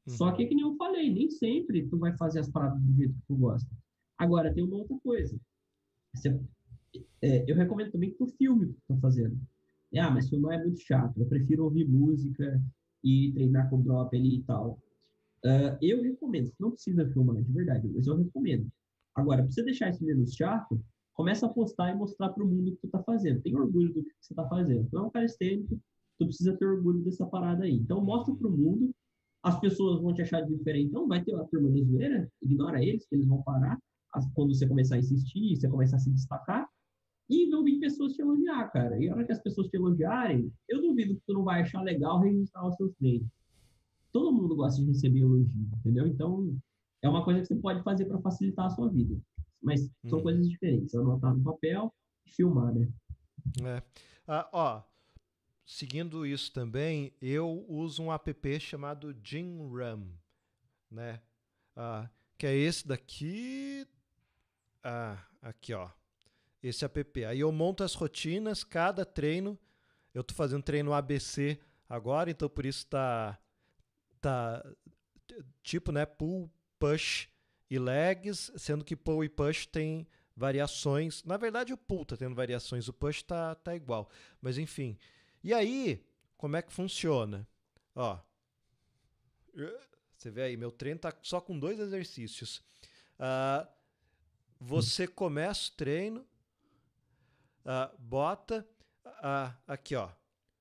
[0.05, 0.13] Uhum.
[0.13, 3.13] Só que, que nem eu falei, nem sempre tu vai fazer as paradas do jeito
[3.13, 3.69] que tu gosta.
[4.17, 5.39] Agora, tem uma outra coisa.
[6.13, 6.37] Você,
[7.21, 9.39] é, eu recomendo também que tu filme o que tu tá fazendo.
[9.97, 11.19] Ah, mas filmar é muito chato.
[11.19, 12.61] Eu prefiro ouvir música
[13.03, 14.79] e treinar com drop ali e tal.
[15.43, 18.67] Uh, eu recomendo, não precisa filmar, de verdade, mas eu recomendo.
[19.15, 20.79] Agora, para você deixar isso menos chato,
[21.13, 23.41] começa a postar e mostrar para o mundo o que tu tá fazendo.
[23.41, 24.87] Tem orgulho do que você tá fazendo.
[24.89, 25.79] Tu é um cara estênico,
[26.17, 27.75] tu precisa ter orgulho dessa parada aí.
[27.75, 28.93] Então, mostra para o mundo,
[29.41, 30.89] as pessoas vão te achar diferente.
[30.89, 33.79] Então, vai ter a turma da zoeira, ignora eles, que eles vão parar
[34.33, 36.67] quando você começar a insistir, você começar a se destacar.
[37.29, 38.97] E vão vir pessoas te elogiar, cara.
[39.01, 41.81] E a hora que as pessoas te elogiarem, eu duvido que tu não vai achar
[41.81, 43.29] legal registrar os seus treinos
[44.11, 46.07] todo mundo gosta de receber elogio, entendeu?
[46.07, 46.57] Então,
[47.01, 49.19] é uma coisa que você pode fazer para facilitar a sua vida.
[49.61, 50.23] Mas são hum.
[50.23, 51.93] coisas diferentes, anotar no papel
[52.25, 52.87] e filmar, né?
[53.63, 53.83] É.
[54.27, 54.83] Ah, ó,
[55.65, 60.07] seguindo isso também, eu uso um app chamado GymRam,
[60.89, 61.21] né?
[61.75, 63.85] Ah, que é esse daqui.
[64.83, 65.89] Ah, aqui, ó.
[66.61, 67.25] Esse app.
[67.25, 69.57] Aí eu monto as rotinas, cada treino.
[70.13, 73.37] Eu tô fazendo treino ABC agora, então por isso tá
[74.19, 74.65] tá
[75.63, 77.27] tipo, né, pull, push
[77.69, 81.23] e legs, sendo que pull e push tem variações.
[81.23, 84.09] Na verdade, o pull tá tendo variações, o push tá, tá igual.
[84.41, 84.97] Mas enfim.
[85.43, 86.05] E aí,
[86.37, 87.47] como é que funciona?
[87.95, 88.19] Ó.
[90.17, 92.61] Você vê aí, meu treino tá só com dois exercícios.
[93.19, 93.67] Uh,
[94.59, 96.25] você começa o treino,
[97.69, 98.67] uh, bota
[99.05, 100.09] uh, aqui, ó.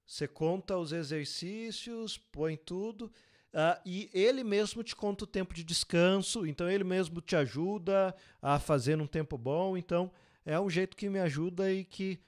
[0.06, 3.10] Você conta os exercícios, põe tudo
[3.48, 8.14] Uh, e ele mesmo te conta o tempo de descanso, então ele mesmo te ajuda
[8.42, 9.76] a fazer um tempo bom.
[9.76, 10.10] Então
[10.44, 12.18] é um jeito que me ajuda e que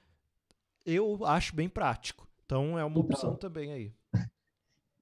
[0.85, 2.27] eu acho bem prático.
[2.45, 3.93] Então é uma então, opção também aí.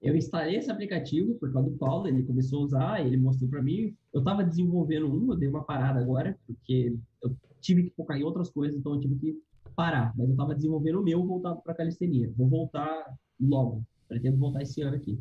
[0.02, 3.62] Eu instalei esse aplicativo por causa do Paulo, ele começou a usar, ele mostrou para
[3.62, 3.96] mim.
[4.14, 8.24] Eu estava desenvolvendo um, eu dei uma parada agora, porque eu tive que focar em
[8.24, 9.42] outras coisas, então eu tive que
[9.80, 10.14] parar.
[10.18, 12.30] Mas eu estava desenvolvendo o meu voltado para calistenia.
[12.36, 15.18] Vou voltar logo, pretendo voltar esse ano aqui.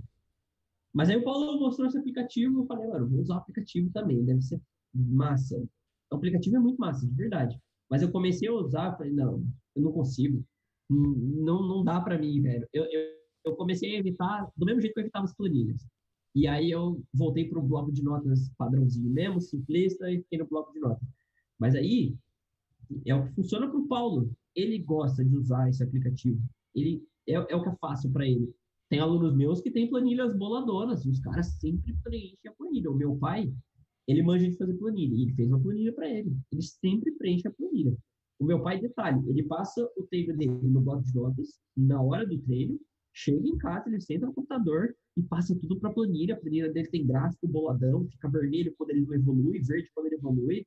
[0.92, 4.24] Mas aí o Paulo mostrou esse aplicativo, eu falei, mano, vou usar o aplicativo também,
[4.24, 4.61] deve ser
[4.92, 5.56] massa.
[6.11, 7.56] o aplicativo é muito massa, de verdade.
[7.88, 9.46] Mas eu comecei a usar, falei, não,
[9.76, 10.44] eu não consigo.
[10.90, 12.66] Não, não dá para mim, velho.
[12.72, 13.02] Eu, eu,
[13.44, 15.86] eu, comecei a evitar, do mesmo jeito que eu evitava as planilhas.
[16.34, 20.48] E aí eu voltei para o bloco de notas padrãozinho mesmo, simplista, e fiquei no
[20.48, 21.06] bloco de notas.
[21.59, 22.16] Mas aí,
[23.06, 24.30] é o que funciona para o Paulo.
[24.59, 26.42] Ele gosta de usar esse aplicativo.
[26.74, 28.52] Ele é, é o que é fácil para ele.
[28.88, 32.90] Tem alunos meus que têm planilhas boladoras, e os caras sempre preenchem a planilha.
[32.90, 33.52] O meu pai,
[34.09, 36.36] ele manja de fazer planilha, e ele fez uma planilha para ele.
[36.50, 37.96] Ele sempre preenche a planilha.
[38.40, 42.26] O meu pai, detalhe, ele passa o treino dele no bloco de notas, na hora
[42.26, 42.80] do treino,
[43.12, 46.34] chega em casa, ele senta no computador e passa tudo para planilha.
[46.34, 50.16] A planilha dele tem gráfico boladão, fica vermelho quando ele não evolui, verde quando ele
[50.16, 50.66] evolui.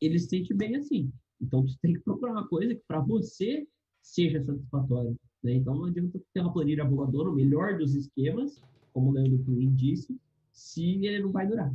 [0.00, 1.12] Ele se sente bem assim.
[1.40, 3.66] Então, você tem que procurar uma coisa que para você
[4.02, 5.14] seja satisfatória.
[5.42, 5.54] Né?
[5.54, 8.60] Então, não adianta ter uma planilha voadora, o melhor dos esquemas,
[8.92, 10.18] como o Leandro Twin disse,
[10.52, 11.74] se ele não vai durar.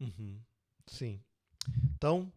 [0.00, 0.38] Uhum.
[0.86, 1.20] Sim.
[1.94, 2.32] Então,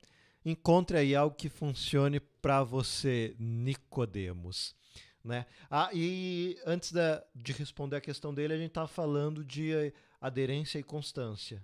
[0.45, 4.75] encontre aí algo que funcione para você, Nicodemos.
[5.23, 5.45] Né?
[5.69, 10.79] Ah, e antes da, de responder a questão dele, a gente estava falando de aderência
[10.79, 11.63] e constância.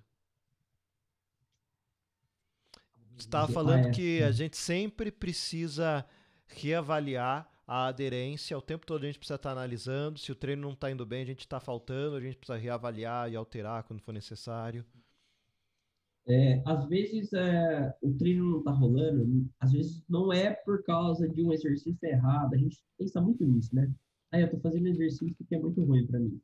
[3.18, 6.06] Estava falando que a gente sempre precisa
[6.48, 10.62] reavaliar a aderência, o tempo todo a gente precisa estar tá analisando, se o treino
[10.62, 14.00] não está indo bem, a gente está faltando, a gente precisa reavaliar e alterar quando
[14.00, 14.86] for necessário.
[16.26, 21.28] É, às vezes é, o treino não está rolando, às vezes não é por causa
[21.28, 23.92] de um exercício errado, a gente pensa muito nisso, né?
[24.32, 26.40] Aí eu estou fazendo exercício que é muito ruim para mim.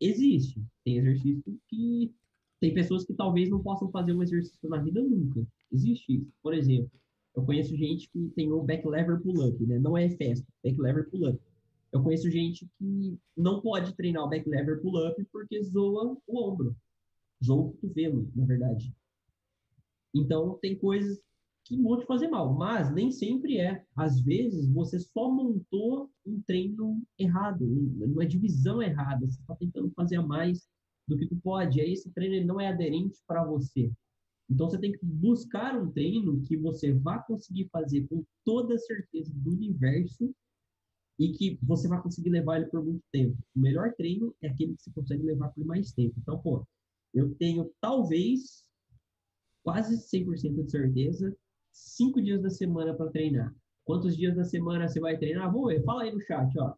[0.00, 2.14] Existe, tem exercício que
[2.60, 5.46] tem pessoas que talvez não possam fazer um exercício na vida nunca.
[5.72, 6.32] Existe isso.
[6.42, 6.90] Por exemplo,
[7.34, 9.78] eu conheço gente que tem o back lever pull-up, né?
[9.78, 11.38] Não é festa, back lever pull-up.
[11.92, 16.76] Eu conheço gente que não pode treinar o back lever pull-up porque zoa o ombro.
[17.44, 18.94] Zoa o cotovelo, na verdade.
[20.14, 21.20] Então, tem coisas
[21.64, 23.84] que vão te fazer mal, mas nem sempre é.
[23.94, 29.26] Às vezes, você só montou um treino errado, uma divisão errada.
[29.26, 30.68] Você está tentando fazer a mais
[31.06, 31.78] do que tu pode.
[31.78, 33.92] E aí, esse treino ele não é aderente para você.
[34.48, 39.32] Então você tem que buscar um treino que você vá conseguir fazer com toda certeza
[39.34, 40.32] do universo
[41.18, 43.36] e que você vai conseguir levar ele por muito tempo.
[43.54, 46.14] O melhor treino é aquele que você consegue levar por mais tempo.
[46.18, 46.66] Então, pô,
[47.12, 48.64] eu tenho talvez
[49.64, 51.36] quase 100% de certeza
[51.72, 53.54] cinco dias da semana para treinar.
[53.84, 55.50] Quantos dias da semana você vai treinar?
[55.52, 56.74] Vamos ver, fala aí no chat, ó.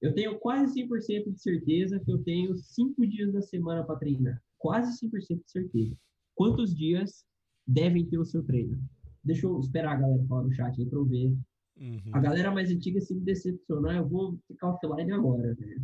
[0.00, 4.42] Eu tenho quase 100% de certeza que eu tenho cinco dias da semana para treinar.
[4.58, 5.96] Quase 100% de certeza
[6.42, 7.24] quantos dias
[7.66, 8.80] devem ter o seu treino.
[9.22, 11.36] Deixa eu esperar a galera falar no chat aí para eu ver.
[11.76, 12.10] Uhum.
[12.12, 15.82] A galera mais antiga, se me decepcionar, eu vou ficar offline agora, velho.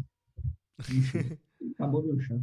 [1.75, 2.37] Acabou meu chá.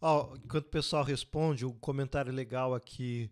[0.00, 3.30] Oh, enquanto o pessoal responde, um comentário legal aqui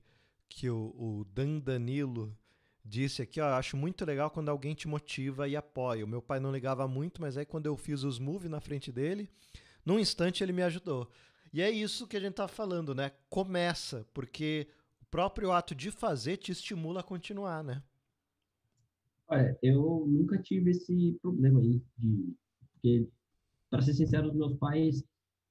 [0.49, 2.37] que o, o Dan Danilo
[2.85, 6.05] disse aqui, ó, acho muito legal quando alguém te motiva e apoia.
[6.05, 8.93] O meu pai não ligava muito, mas aí quando eu fiz os moves na frente
[8.93, 9.29] dele,
[9.85, 11.11] num instante ele me ajudou.
[11.53, 13.13] E é isso que a gente tá falando, né?
[13.29, 14.69] Começa, porque
[15.01, 17.83] o próprio ato de fazer te estimula a continuar, né?
[19.29, 22.35] Olha, eu nunca tive esse problema aí de
[22.79, 23.09] porque
[23.71, 25.05] para ser sincero, os meus pais,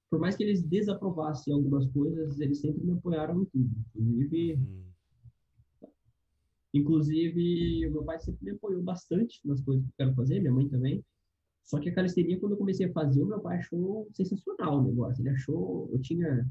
[0.09, 3.69] por mais que eles desaprovassem algumas coisas, eles sempre me apoiaram em tudo.
[3.95, 5.87] Inclusive, hum.
[6.73, 10.53] inclusive, o meu pai sempre me apoiou bastante nas coisas que eu quero fazer, minha
[10.53, 11.03] mãe também.
[11.67, 14.83] Só que a calistenia, quando eu comecei a fazer, o meu pai achou sensacional o
[14.83, 15.21] negócio.
[15.21, 16.49] Ele achou, eu tinha,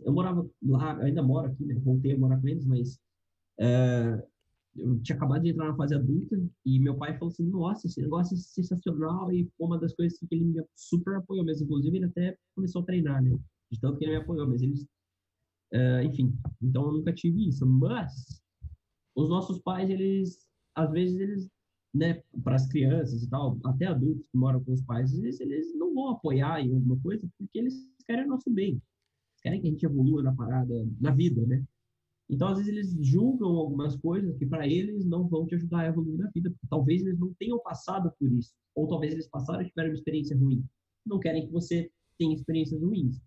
[0.00, 1.74] eu morava lá, eu ainda moro aqui, né?
[1.76, 2.98] Voltei a morar com eles, mas
[3.60, 4.20] é,
[4.76, 6.36] eu tinha acabado de entrar na fase adulta
[6.66, 10.18] e meu pai falou assim, nossa, esse negócio é sensacional e foi uma das coisas
[10.18, 11.64] que ele me super apoiou mesmo.
[11.66, 13.38] Inclusive, ele até começou a treinar, né?
[13.70, 14.84] De tanto que ele me apoiou, mas eles,
[15.72, 17.64] é, enfim, então eu nunca tive isso.
[17.64, 18.42] Mas
[19.14, 21.48] os nossos pais, eles, às vezes, eles
[21.94, 25.74] né, para as crianças e tal, até adultos que moram com os pais, eles, eles
[25.74, 27.74] não vão apoiar em alguma coisa porque eles
[28.06, 28.80] querem o nosso bem.
[29.42, 31.64] Querem que a gente evolua na parada, na vida, né?
[32.30, 35.86] Então, às vezes, eles julgam algumas coisas que para eles não vão te ajudar a
[35.88, 39.62] evoluir na vida, porque talvez eles não tenham passado por isso, ou talvez eles passaram
[39.62, 40.64] e tiveram uma experiência ruim.
[41.04, 43.20] Não querem que você tenha experiências ruins.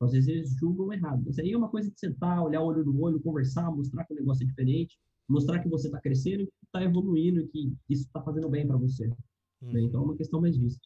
[0.00, 1.28] Às vezes, eles julgam errado.
[1.28, 4.16] Isso aí é uma coisa de sentar, olhar olho no olho, conversar, mostrar que o
[4.16, 4.96] negócio é diferente,
[5.32, 9.06] mostrar que você está crescendo, que está evoluindo, que isso está fazendo bem para você.
[9.06, 9.16] Né?
[9.62, 9.78] Uhum.
[9.78, 10.78] Então é uma questão mais disso.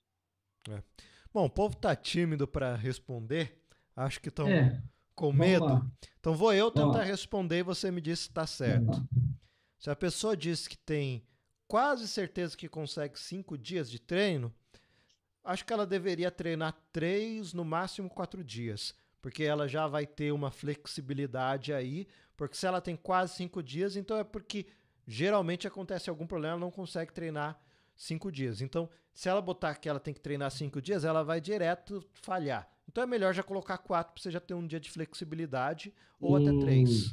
[0.70, 0.82] É.
[1.32, 3.60] Bom, o povo está tímido para responder.
[3.94, 4.82] Acho que estão é.
[5.14, 5.90] com medo.
[6.20, 9.06] Então vou eu tentar responder e você me diz se está certo.
[9.78, 11.26] Se a pessoa diz que tem
[11.68, 14.52] quase certeza que consegue cinco dias de treino,
[15.44, 18.94] acho que ela deveria treinar três, no máximo quatro dias.
[19.26, 22.06] Porque ela já vai ter uma flexibilidade aí,
[22.36, 24.66] porque se ela tem quase cinco dias, então é porque
[25.04, 27.60] geralmente acontece algum problema, ela não consegue treinar
[27.96, 28.62] cinco dias.
[28.62, 32.70] Então, se ela botar que ela tem que treinar cinco dias, ela vai direto falhar.
[32.88, 36.36] Então é melhor já colocar quatro para você já ter um dia de flexibilidade ou
[36.36, 37.12] até três.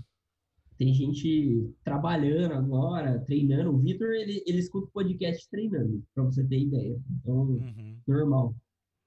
[0.78, 3.74] Tem gente trabalhando agora, treinando.
[3.74, 6.96] O Vitor, ele, ele escuta o podcast treinando, para você ter ideia.
[7.10, 7.98] Então, uhum.
[8.06, 8.56] normal.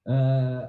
[0.04, 0.68] Uh,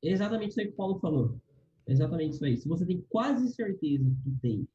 [0.00, 1.42] exatamente isso aí que o Paulo falou.
[1.86, 2.56] Exatamente isso aí.
[2.56, 4.68] Se você tem quase certeza que tu tem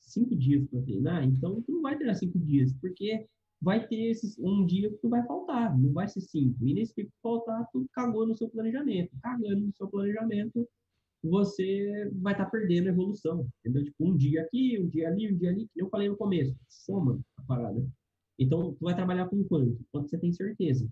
[0.00, 3.26] cinco dias para treinar, então tu não vai treinar cinco dias, porque
[3.60, 6.66] vai ter esses, um dia que tu vai faltar, não vai ser cinco.
[6.66, 9.10] E nesse que faltar, tu cagou no seu planejamento.
[9.22, 10.68] Cagando no seu planejamento,
[11.22, 13.84] você vai estar tá perdendo a evolução, entendeu?
[13.84, 16.56] Tipo, um dia aqui, um dia ali, um dia ali, que eu falei no começo,
[16.68, 17.86] soma a parada.
[18.38, 19.78] Então, tu vai trabalhar com quanto?
[19.92, 20.88] Quanto você tem certeza?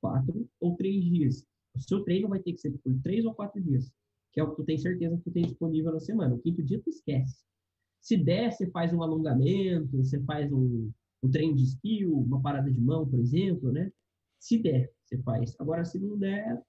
[0.00, 1.46] Quatro ou três dias.
[1.76, 3.90] O seu treino vai ter que ser por três ou quatro dias,
[4.32, 6.34] que é o que tu tem certeza que tu tem disponível na semana.
[6.34, 7.44] O quinto dia, tu esquece.
[8.00, 10.90] Se der, você faz um alongamento, você faz um,
[11.22, 13.92] um treino de skill, uma parada de mão, por exemplo, né?
[14.40, 15.54] Se der, você faz.
[15.60, 16.60] Agora, se não der,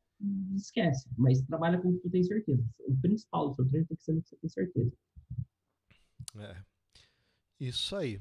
[0.56, 1.10] esquece.
[1.18, 2.64] Mas trabalha com o que tu tem certeza.
[2.80, 4.92] O principal do seu treino tem que ser o que você tem certeza.
[6.38, 6.64] É.
[7.60, 8.20] Isso aí.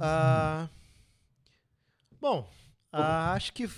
[0.00, 0.68] Ah,
[2.20, 2.48] bom,
[2.90, 3.68] ah, acho que,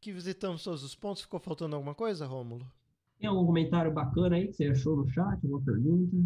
[0.00, 1.22] que visitamos todos os pontos.
[1.22, 2.70] Ficou faltando alguma coisa, Rômulo?
[3.18, 5.34] Tem algum comentário bacana aí que você achou no chat?
[5.42, 6.16] Alguma pergunta?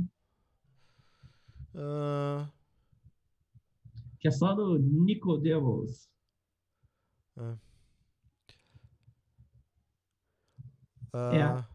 [1.75, 2.49] Uh...
[4.19, 6.09] Que é só do Nicodemos.
[7.37, 7.59] Uh...
[11.15, 11.35] Uh...
[11.35, 11.71] É.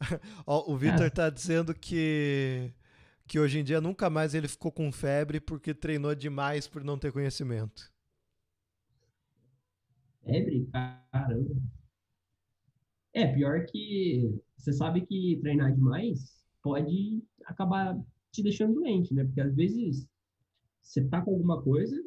[0.46, 1.30] o Vitor está é.
[1.30, 2.72] dizendo que
[3.26, 6.98] que hoje em dia nunca mais ele ficou com febre porque treinou demais por não
[6.98, 7.92] ter conhecimento.
[10.24, 10.66] Febre?
[11.12, 11.77] Caramba.
[13.18, 18.00] É, pior que você sabe que treinar demais pode acabar
[18.30, 19.24] te deixando doente, né?
[19.24, 20.06] Porque às vezes
[20.80, 22.00] você tá com alguma coisa,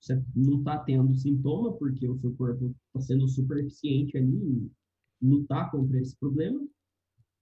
[0.00, 4.70] você não tá tendo sintoma, porque o seu corpo tá sendo super eficiente ali em
[5.20, 6.66] lutar contra esse problema,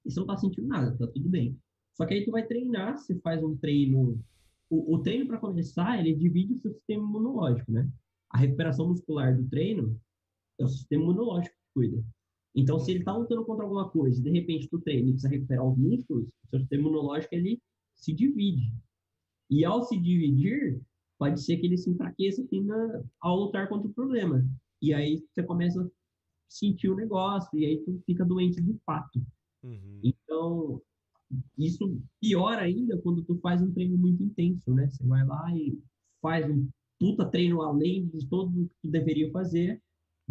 [0.05, 1.57] e você não tá sentindo nada, tá tudo bem.
[1.95, 4.19] Só que aí tu vai treinar, você faz um treino.
[4.69, 7.89] O, o treino, para começar, ele divide o seu sistema imunológico, né?
[8.31, 9.97] A recuperação muscular do treino
[10.59, 12.05] é o sistema imunológico que cuida.
[12.55, 15.29] Então, se ele está lutando contra alguma coisa e de repente tu treina e precisa
[15.29, 17.61] recuperar os músculos, o seu sistema imunológico ele
[17.95, 18.73] se divide.
[19.49, 20.81] E ao se dividir,
[21.19, 24.45] pode ser que ele se enfraqueça na, ao lutar contra o problema.
[24.81, 25.87] E aí você começa a
[26.49, 29.23] sentir o negócio, e aí tu fica doente de fato.
[29.63, 30.01] Uhum.
[30.03, 30.83] Então,
[31.57, 34.89] isso piora ainda quando tu faz um treino muito intenso, né?
[34.91, 35.79] Você vai lá e
[36.21, 39.83] faz um puta treino além de todo o que tu deveria fazer,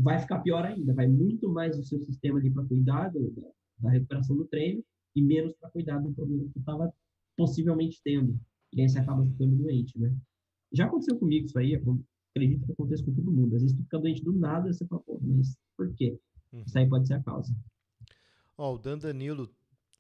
[0.02, 0.94] vai ficar pior ainda.
[0.94, 3.34] Vai muito mais o seu sistema ali para cuidar do,
[3.80, 4.84] da, recuperação do treino
[5.16, 6.94] e menos para cuidar do problema que estava
[7.38, 8.40] possivelmente tendo.
[8.74, 10.14] E aí você acaba ficando doente, né?
[10.74, 13.56] Já aconteceu comigo isso aí, acredito que acontece com todo mundo.
[13.56, 16.18] Às vezes tu fica doente do nada, você fala, pô, mas por quê?
[16.54, 16.64] Uhum.
[16.66, 17.54] Isso aí pode ser a causa.
[18.58, 19.50] Ó, oh, o Dan Danilo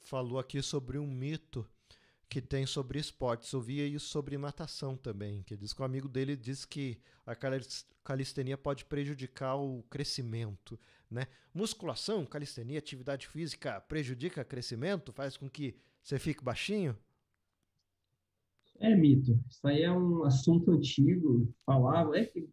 [0.05, 1.65] falou aqui sobre um mito
[2.31, 3.51] que tem sobre esportes.
[3.51, 7.35] Eu via isso sobre natação também, que diz que o amigo dele diz que a
[8.05, 10.79] calistenia pode prejudicar o crescimento,
[11.09, 11.27] né?
[11.53, 16.97] Musculação, calistenia, atividade física prejudica o crescimento, faz com que você fique baixinho?
[18.79, 19.37] É mito.
[19.49, 21.53] Isso aí é um assunto antigo.
[21.65, 22.17] Falava.
[22.17, 22.49] É que.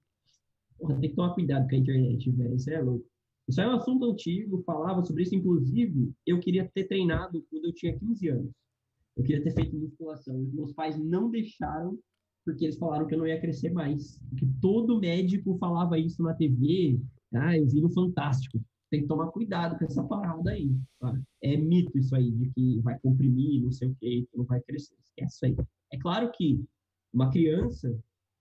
[0.76, 2.56] Porra, tem que tomar cuidado com a internet, velho.
[2.56, 3.06] Isso é louco.
[3.48, 4.62] Isso aí é um assunto antigo.
[4.64, 5.36] Falava sobre isso.
[5.36, 8.52] Inclusive, eu queria ter treinado quando eu tinha 15 anos.
[9.18, 10.40] Eu queria ter feito musculação.
[10.40, 11.98] Os meus pais não deixaram
[12.44, 14.18] porque eles falaram que eu não ia crescer mais.
[14.30, 16.98] Porque todo médico falava isso na TV.
[17.34, 18.58] Ah, eu vi no Fantástico
[18.90, 20.70] tem que tomar cuidado com essa parada aí.
[20.98, 21.18] Tá?
[21.42, 24.60] É mito isso aí, de que vai comprimir, não sei o quê, que não vai
[24.62, 24.94] crescer.
[25.02, 25.56] Esquece isso aí.
[25.92, 26.64] É claro que
[27.12, 27.96] uma criança,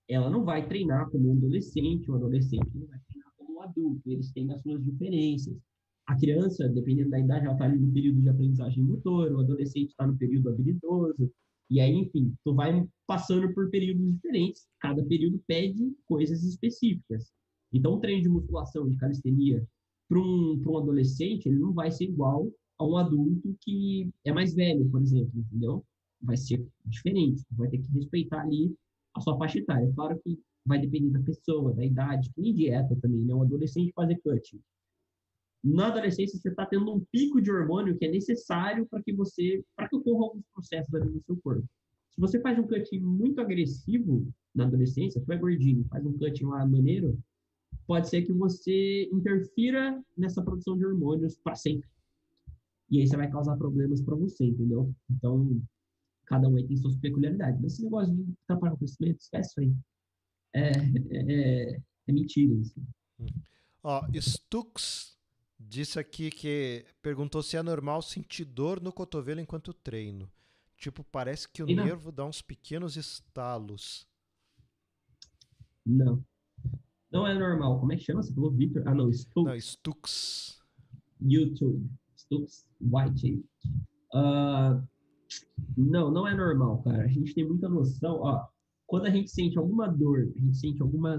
[0.08, 4.10] ela não vai treinar como um adolescente, um adolescente não vai treinar como um adulto,
[4.10, 5.56] eles têm as suas diferenças.
[6.08, 9.90] A criança, dependendo da idade, ela está ali no período de aprendizagem motor, o adolescente
[9.90, 11.30] está no período habilidoso,
[11.70, 17.30] e aí, enfim, tu vai passando por períodos diferentes, cada período pede coisas específicas.
[17.70, 19.62] Então, o treino de musculação, de calistenia,
[20.08, 24.54] para um, um adolescente, ele não vai ser igual a um adulto que é mais
[24.54, 25.84] velho, por exemplo, entendeu?
[26.22, 28.74] Vai ser diferente, vai ter que respeitar ali
[29.14, 29.92] a sua faixa etária.
[29.94, 33.34] Claro que vai depender da pessoa, da idade, nem dieta também, né?
[33.34, 34.58] Um adolescente fazer cutting.
[35.62, 39.62] Na adolescência, você está tendo um pico de hormônio que é necessário para que você,
[39.74, 41.66] para que ocorram alguns processos ali no seu corpo.
[42.10, 46.44] Se você faz um cutting muito agressivo na adolescência, tu é gordinho, faz um cutting
[46.44, 47.18] lá maneiro,
[47.86, 51.88] pode ser que você interfira nessa produção de hormônios para sempre.
[52.90, 54.94] e aí você vai causar problemas para você, entendeu?
[55.10, 55.60] Então,
[56.24, 57.60] cada um aí tem suas peculiaridades.
[57.60, 59.74] Mas esse negócio de atrapalhar o crescimento, esquece isso aí.
[60.54, 62.80] É, é, é, é mentira isso.
[63.82, 65.17] Ó, Stux
[65.58, 70.30] disse aqui que perguntou se é normal sentir dor no cotovelo enquanto treino.
[70.76, 74.06] Tipo, parece que o nervo dá uns pequenos estalos.
[75.84, 76.24] Não.
[77.10, 77.80] Não é normal.
[77.80, 78.22] Como é que chama?
[78.22, 78.86] Você falou Victor?
[78.86, 79.10] Ah, não.
[79.12, 79.44] Stux.
[79.44, 80.62] Não, Stux.
[81.20, 81.90] YouTube.
[82.16, 83.44] Stux White.
[84.14, 84.86] Uh,
[85.76, 87.04] não, não é normal, cara.
[87.04, 88.20] A gente tem muita noção.
[88.20, 88.46] Ó,
[88.86, 91.16] quando a gente sente alguma dor, a gente sente alguma.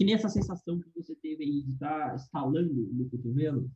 [0.00, 3.70] Que nem essa sensação que você teve aí de estar estalando no cotovelo,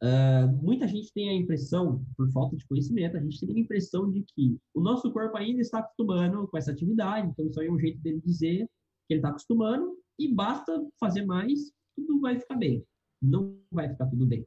[0.00, 4.08] Uh, muita gente tem a impressão, por falta de conhecimento, a gente tem a impressão
[4.08, 7.72] de que o nosso corpo ainda está acostumando com essa atividade, então isso aí é
[7.72, 8.64] um jeito dele dizer
[9.08, 12.84] que ele está acostumando e basta fazer mais, tudo vai ficar bem.
[13.20, 14.46] Não vai ficar tudo bem.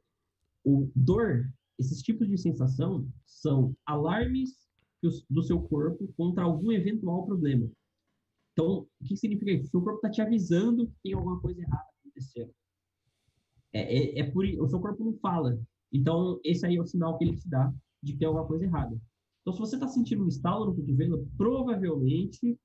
[0.64, 4.56] O dor, esses tipos de sensação são alarmes
[5.28, 7.70] do seu corpo contra algum eventual problema.
[8.52, 9.64] Então, o que significa isso?
[9.64, 12.52] O seu corpo está te avisando que tem alguma coisa errada acontecendo.
[13.72, 15.58] É, é, é por, o seu corpo não fala.
[15.90, 17.72] Então, esse aí é o sinal que ele te dá
[18.02, 19.00] de que tem alguma coisa errada.
[19.40, 22.58] Então, se você está sentindo um estalo no cotovelo, provavelmente,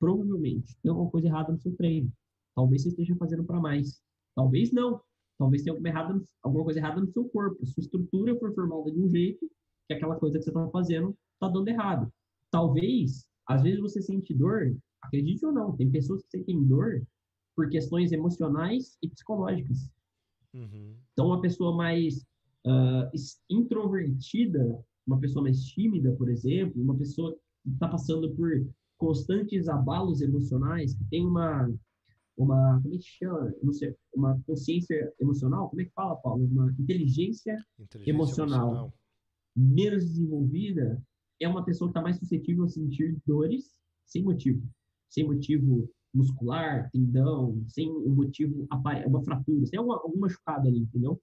[0.00, 2.10] provavelmente, tem alguma coisa errada no seu treino.
[2.54, 4.00] Talvez você esteja fazendo para mais.
[4.34, 5.00] Talvez não.
[5.38, 7.64] Talvez tenha alguma, errada, alguma coisa errada no seu corpo.
[7.66, 9.48] Sua estrutura foi formada de um jeito
[9.86, 12.12] que aquela coisa que você está fazendo está dando errado.
[12.50, 14.76] Talvez, às vezes você sente dor,
[15.06, 17.06] acredite ou não, tem pessoas que sentem dor
[17.54, 19.90] por questões emocionais e psicológicas.
[20.52, 20.96] Uhum.
[21.12, 22.24] Então, uma pessoa mais
[22.66, 23.10] uh,
[23.48, 28.66] introvertida, uma pessoa mais tímida, por exemplo, uma pessoa que está passando por
[28.98, 31.72] constantes abalos emocionais, que tem uma,
[32.36, 33.52] uma como é que chama?
[33.62, 36.44] Não sei, uma consciência emocional, como é que fala, Paulo?
[36.44, 38.94] Uma inteligência, inteligência emocional, emocional,
[39.56, 41.02] menos desenvolvida,
[41.40, 43.74] é uma pessoa que está mais suscetível a sentir dores
[44.06, 44.62] sem motivo.
[45.14, 48.66] Sem motivo muscular, tendão, sem um motivo,
[49.06, 51.20] uma fratura, sem alguma, alguma ali, entendeu?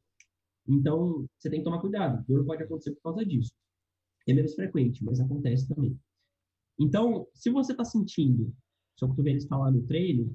[0.67, 2.23] Então, você tem que tomar cuidado.
[2.25, 3.51] Dor pode acontecer por causa disso.
[4.27, 5.97] É menos frequente, mas acontece também.
[6.79, 8.53] Então, se você está sentindo
[9.01, 10.33] seu cotovelo está lá no treino,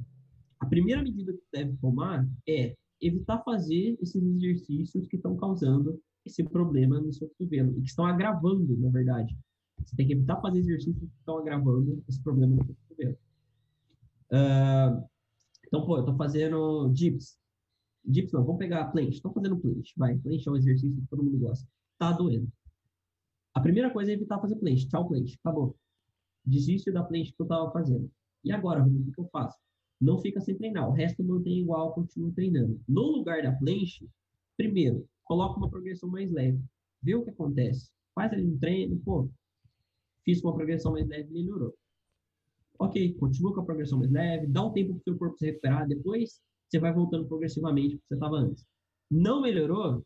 [0.59, 6.43] a primeira medida que deve tomar é evitar fazer esses exercícios que estão causando esse
[6.43, 9.37] problema no seu cotovelo e que estão agravando, na verdade.
[9.85, 13.17] Você tem que evitar fazer exercícios que estão agravando esse problema no seu cotovelo.
[14.33, 15.07] Uh,
[15.67, 17.39] então, pô, eu tô fazendo dips.
[18.05, 19.17] Dips não, vamos pegar planche.
[19.17, 19.93] Estou fazendo planche.
[19.97, 21.67] Vai, planche é um exercício que todo mundo gosta.
[21.99, 22.51] Tá doendo.
[23.55, 24.89] A primeira coisa é evitar fazer planche.
[24.89, 25.37] Tchau, planche.
[25.43, 25.77] Acabou.
[26.45, 28.11] Desiste da planche que eu tava fazendo.
[28.45, 29.59] E agora, o que eu faço?
[30.01, 30.89] Não fica sem treinar.
[30.89, 32.81] O resto mantém igual, continua treinando.
[32.87, 34.09] No lugar da planche,
[34.57, 36.61] primeiro, coloca uma progressão mais leve.
[37.03, 37.91] Vê o que acontece.
[38.15, 39.29] Faz ali um treino, pô,
[40.25, 41.75] fiz uma progressão mais leve, melhorou.
[42.79, 45.47] Ok, continua com a progressão mais leve, dá um tempo para o seu corpo se
[45.47, 48.67] recuperar, depois você vai voltando progressivamente para que você estava antes.
[49.11, 50.05] Não melhorou,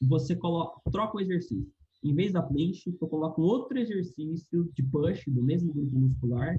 [0.00, 1.70] você coloca, troca o exercício.
[2.02, 6.58] Em vez da planche, você coloca um outro exercício de push do mesmo grupo muscular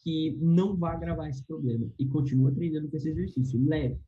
[0.00, 3.98] que não vai agravar esse problema e continua treinando com esse exercício leve.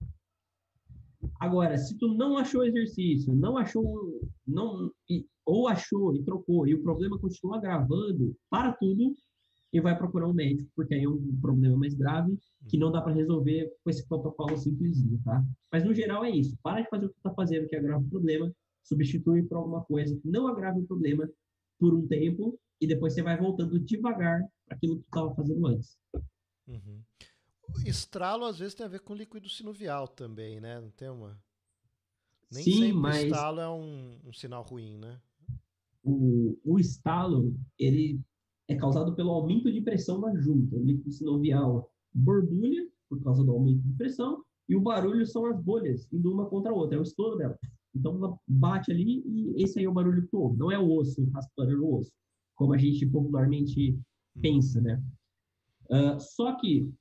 [1.41, 4.93] Agora, se tu não achou exercício, não achou, não
[5.45, 9.16] ou achou e trocou e o problema continua agravando, para tudo
[9.72, 12.38] e vai procurar um médico, porque aí é um problema mais grave
[12.68, 15.44] que não dá para resolver com esse protocolo simplesinho, tá?
[15.70, 16.56] Mas no geral é isso.
[16.62, 18.52] Para de fazer o que está fazendo que agrava o problema,
[18.82, 21.28] substitui por alguma coisa que não agrava o problema
[21.78, 25.98] por um tempo e depois você vai voltando devagar para aquilo que estava fazendo antes.
[26.66, 27.02] Uhum.
[27.84, 30.80] Estralo às vezes tem a ver com líquido sinovial também, né?
[30.80, 31.38] Não tem uma.
[32.50, 33.22] Nem Sim, sempre mas...
[33.22, 35.20] o estalo é um, um sinal ruim, né?
[36.02, 38.18] O, o estalo, ele
[38.68, 40.76] é causado pelo aumento de pressão na junta.
[40.76, 45.60] O líquido sinovial borbulha por causa do aumento de pressão e o barulho são as
[45.60, 47.58] bolhas indo uma contra a outra, é o estouro dela.
[47.94, 50.90] Então ela bate ali e esse aí é o barulho que ouve, não é o
[50.92, 52.12] osso raspando no osso,
[52.54, 54.40] como a gente popularmente hum.
[54.40, 55.02] pensa, né?
[55.90, 56.92] Uh, só que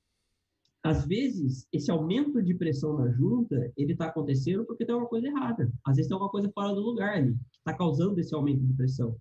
[0.82, 5.26] às vezes esse aumento de pressão na junta ele está acontecendo porque tem alguma coisa
[5.26, 5.70] errada.
[5.84, 8.72] Às vezes tem alguma coisa fora do lugar ali que está causando esse aumento de
[8.72, 9.14] pressão.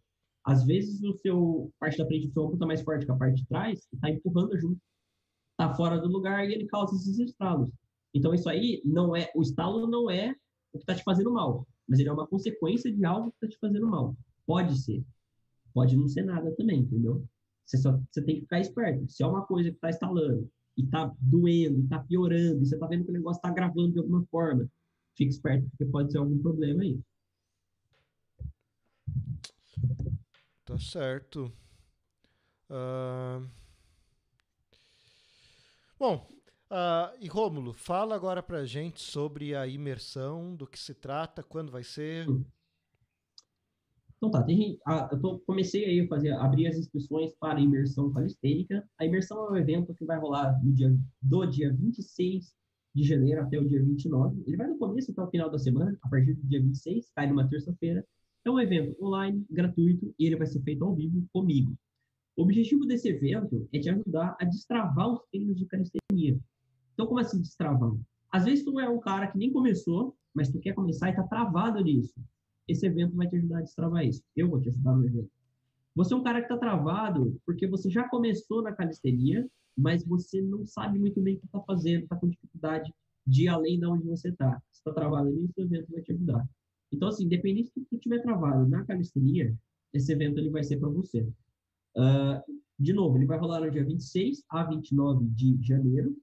[0.47, 3.15] Às vezes o seu parte da frente do seu ombro está mais forte que a
[3.17, 4.79] parte de trás está empurrando junto.
[5.51, 7.69] Está fora do lugar e ele causa esses estalos.
[8.13, 10.33] Então isso aí não é, o estalo não é
[10.71, 13.47] o que está te fazendo mal, mas ele é uma consequência de algo que está
[13.49, 14.15] te fazendo mal.
[14.45, 15.03] Pode ser,
[15.73, 17.25] pode não ser nada também, entendeu?
[17.65, 19.05] Você só você tem que ficar esperto.
[19.09, 22.87] Se é uma coisa que está estalando e está doendo, está piorando, e você está
[22.87, 24.65] vendo que o negócio está gravando de alguma forma,
[25.13, 26.97] fique esperto porque pode ser algum problema aí.
[30.67, 31.49] Tá certo.
[32.69, 33.47] Uh...
[35.97, 36.27] Bom,
[36.69, 41.71] uh, e Rômulo, fala agora pra gente sobre a imersão, do que se trata, quando
[41.71, 42.27] vai ser.
[44.17, 47.61] Então tá, tem, a, eu tô, comecei aí a fazer, abrir as inscrições para a
[47.61, 48.85] imersão calistênica.
[48.99, 52.53] A imersão é um evento que vai rolar no dia, do dia 26
[52.93, 54.43] de janeiro até o dia 29.
[54.45, 57.27] Ele vai do começo até o final da semana, a partir do dia 26, cai
[57.27, 58.05] numa terça-feira.
[58.47, 61.77] É um evento online, gratuito, e ele vai ser feito ao vivo comigo.
[62.37, 66.39] O objetivo desse evento é te ajudar a destravar os treinos de calistenia.
[66.93, 67.93] Então, como assim destravar?
[68.31, 71.23] Às vezes tu é um cara que nem começou, mas tu quer começar e tá
[71.23, 72.13] travado nisso.
[72.69, 74.23] Esse evento vai te ajudar a destravar isso.
[74.33, 75.29] Eu vou te ajudar no evento.
[75.93, 79.45] Você é um cara que está travado porque você já começou na calistenia,
[79.77, 82.93] mas você não sabe muito bem o que está fazendo, está com dificuldade
[83.25, 84.57] de ir além de onde você está.
[84.71, 86.47] Se está travado nisso, o evento vai te ajudar.
[86.91, 89.55] Então, assim, independente do que tu estiver travado na calistenia,
[89.93, 91.21] esse evento ele vai ser para você.
[91.95, 96.15] Uh, de novo, ele vai rolar no dia 26 a 29 de janeiro.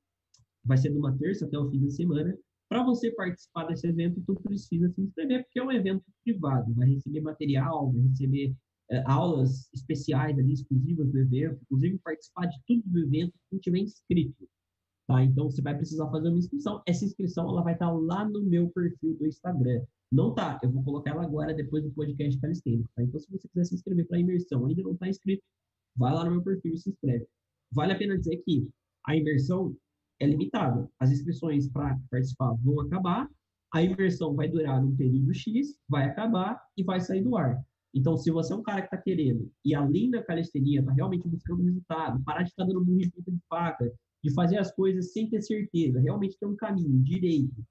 [0.64, 2.36] Vai ser de uma terça até o fim da semana.
[2.68, 6.72] Para você participar desse evento, tu precisa se inscrever, porque é um evento privado.
[6.74, 8.50] Vai receber material, vai receber
[8.90, 13.78] uh, aulas especiais ali, exclusivas do evento, inclusive participar de tudo do evento que tiver
[13.78, 14.48] inscrito.
[15.06, 15.22] Tá?
[15.22, 16.82] Então, você vai precisar fazer uma inscrição.
[16.86, 19.82] Essa inscrição ela vai estar lá no meu perfil do Instagram.
[20.10, 22.88] Não tá, eu vou colocar ela agora depois do podcast calistênico.
[22.94, 23.02] Tá?
[23.02, 25.42] Então, se você quiser se inscrever para a imersão ainda não está inscrito,
[25.96, 27.26] vai lá no meu perfil e se inscreve.
[27.72, 28.68] Vale a pena dizer que
[29.06, 29.76] a imersão
[30.20, 30.88] é limitada.
[30.98, 33.28] As inscrições para participar vão acabar,
[33.72, 37.60] a imersão vai durar um período X, vai acabar e vai sair do ar.
[37.92, 41.28] Então, se você é um cara que está querendo e além da calistenia, está realmente
[41.28, 43.92] buscando resultado, parar de tá dando ponta de faca,
[44.24, 47.62] de fazer as coisas sem ter certeza, realmente ter um caminho direito,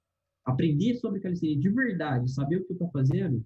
[0.44, 3.44] aprender sobre calistenia de verdade, saber o que tu está fazendo,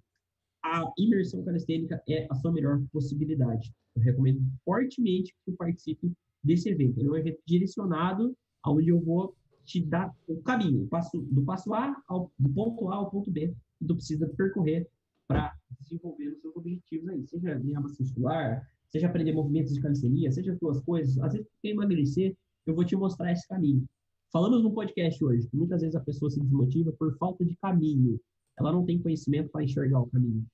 [0.63, 3.73] a imersão calistênica é a sua melhor possibilidade.
[3.95, 6.11] Eu recomendo fortemente que você participe
[6.43, 6.99] desse evento.
[6.99, 8.37] Ele é um evento direcionado,
[8.67, 9.35] onde eu vou
[9.65, 10.87] te dar o caminho,
[11.31, 14.87] do passo A, ao, do ponto A ao ponto B, que tu precisa percorrer
[15.27, 17.25] para desenvolver os seus objetivos aí.
[17.25, 21.17] Seja ganhar massa muscular, seja aprender movimentos de calistenia, seja as duas coisas.
[21.19, 22.35] Às vezes, tu quer emagrecer,
[22.69, 23.85] eu vou te mostrar esse caminho.
[24.31, 28.19] Falamos no podcast hoje que muitas vezes a pessoa se desmotiva por falta de caminho
[28.59, 30.45] ela não tem conhecimento para enxergar o caminho.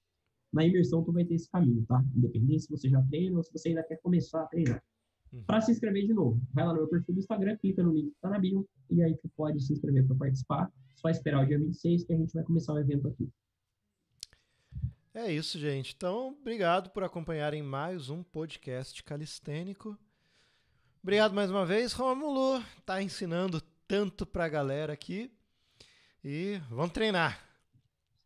[0.53, 2.03] Na imersão, tu vai ter esse caminho, tá?
[2.16, 4.82] Independente se você já treina ou se você ainda quer começar a treinar.
[5.34, 5.43] Uhum.
[5.43, 8.11] Para se inscrever de novo, vai lá no meu perfil do Instagram, clica no link
[8.11, 10.72] que está na bio, e aí tu pode se inscrever para participar.
[10.95, 13.28] Só esperar o dia 26 que a gente vai começar o evento aqui.
[15.13, 15.93] É isso, gente.
[15.95, 19.97] Então, obrigado por acompanharem mais um podcast calistênico.
[21.05, 22.63] Obrigado mais uma vez, Romulo.
[22.83, 25.31] Tá ensinando tanto para a galera aqui.
[26.23, 27.47] E vamos treinar.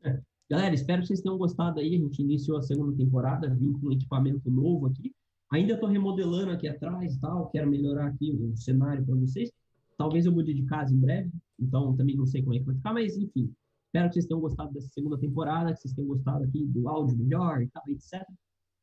[0.01, 0.17] É.
[0.49, 1.95] Galera, espero que vocês tenham gostado aí.
[1.95, 5.13] A gente iniciou a segunda temporada, vim com um equipamento novo aqui.
[5.51, 9.51] Ainda estou remodelando aqui atrás e tal, quero melhorar aqui o cenário para vocês.
[9.97, 12.75] Talvez eu mude de casa em breve, então também não sei como é que vai
[12.75, 13.53] ficar, mas enfim.
[13.87, 17.17] Espero que vocês tenham gostado dessa segunda temporada, que vocês tenham gostado aqui do áudio
[17.17, 18.25] melhor e tal, etc.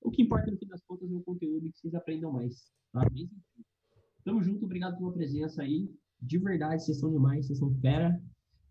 [0.02, 3.00] O que importa no fim das contas é o conteúdo que vocês aprendam mais, tá?
[3.10, 3.26] Mas.
[4.26, 5.88] Tamo junto, obrigado pela presença aí.
[6.20, 8.20] De verdade, vocês são demais, vocês são fera.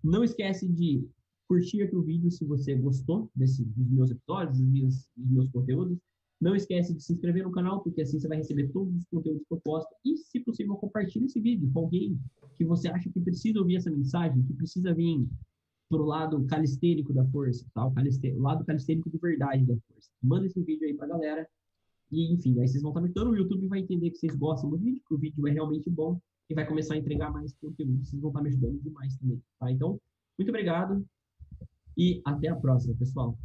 [0.03, 1.07] Não esquece de
[1.47, 5.49] curtir aqui o vídeo se você gostou desse, dos meus episódios, dos meus, dos meus
[5.51, 5.97] conteúdos.
[6.41, 9.43] Não esquece de se inscrever no canal, porque assim você vai receber todos os conteúdos
[9.47, 9.95] que eu posto.
[10.03, 12.19] E, se possível, compartilhe esse vídeo com alguém
[12.57, 15.25] que você acha que precisa ouvir essa mensagem, que precisa vir
[15.89, 17.87] para o lado calistênico da força, tá?
[17.87, 20.09] o, o lado calistênico de verdade da força.
[20.21, 21.47] Manda esse vídeo aí para a galera.
[22.15, 24.69] E, enfim, aí vocês vão estar me dando, o YouTube vai entender que vocês gostam
[24.69, 26.17] do vídeo, que o vídeo é realmente bom
[26.49, 28.05] e vai começar a entregar mais conteúdo.
[28.05, 29.69] Vocês vão estar me ajudando demais também, tá?
[29.69, 29.99] Então,
[30.39, 31.05] muito obrigado
[31.97, 33.37] e até a próxima, pessoal.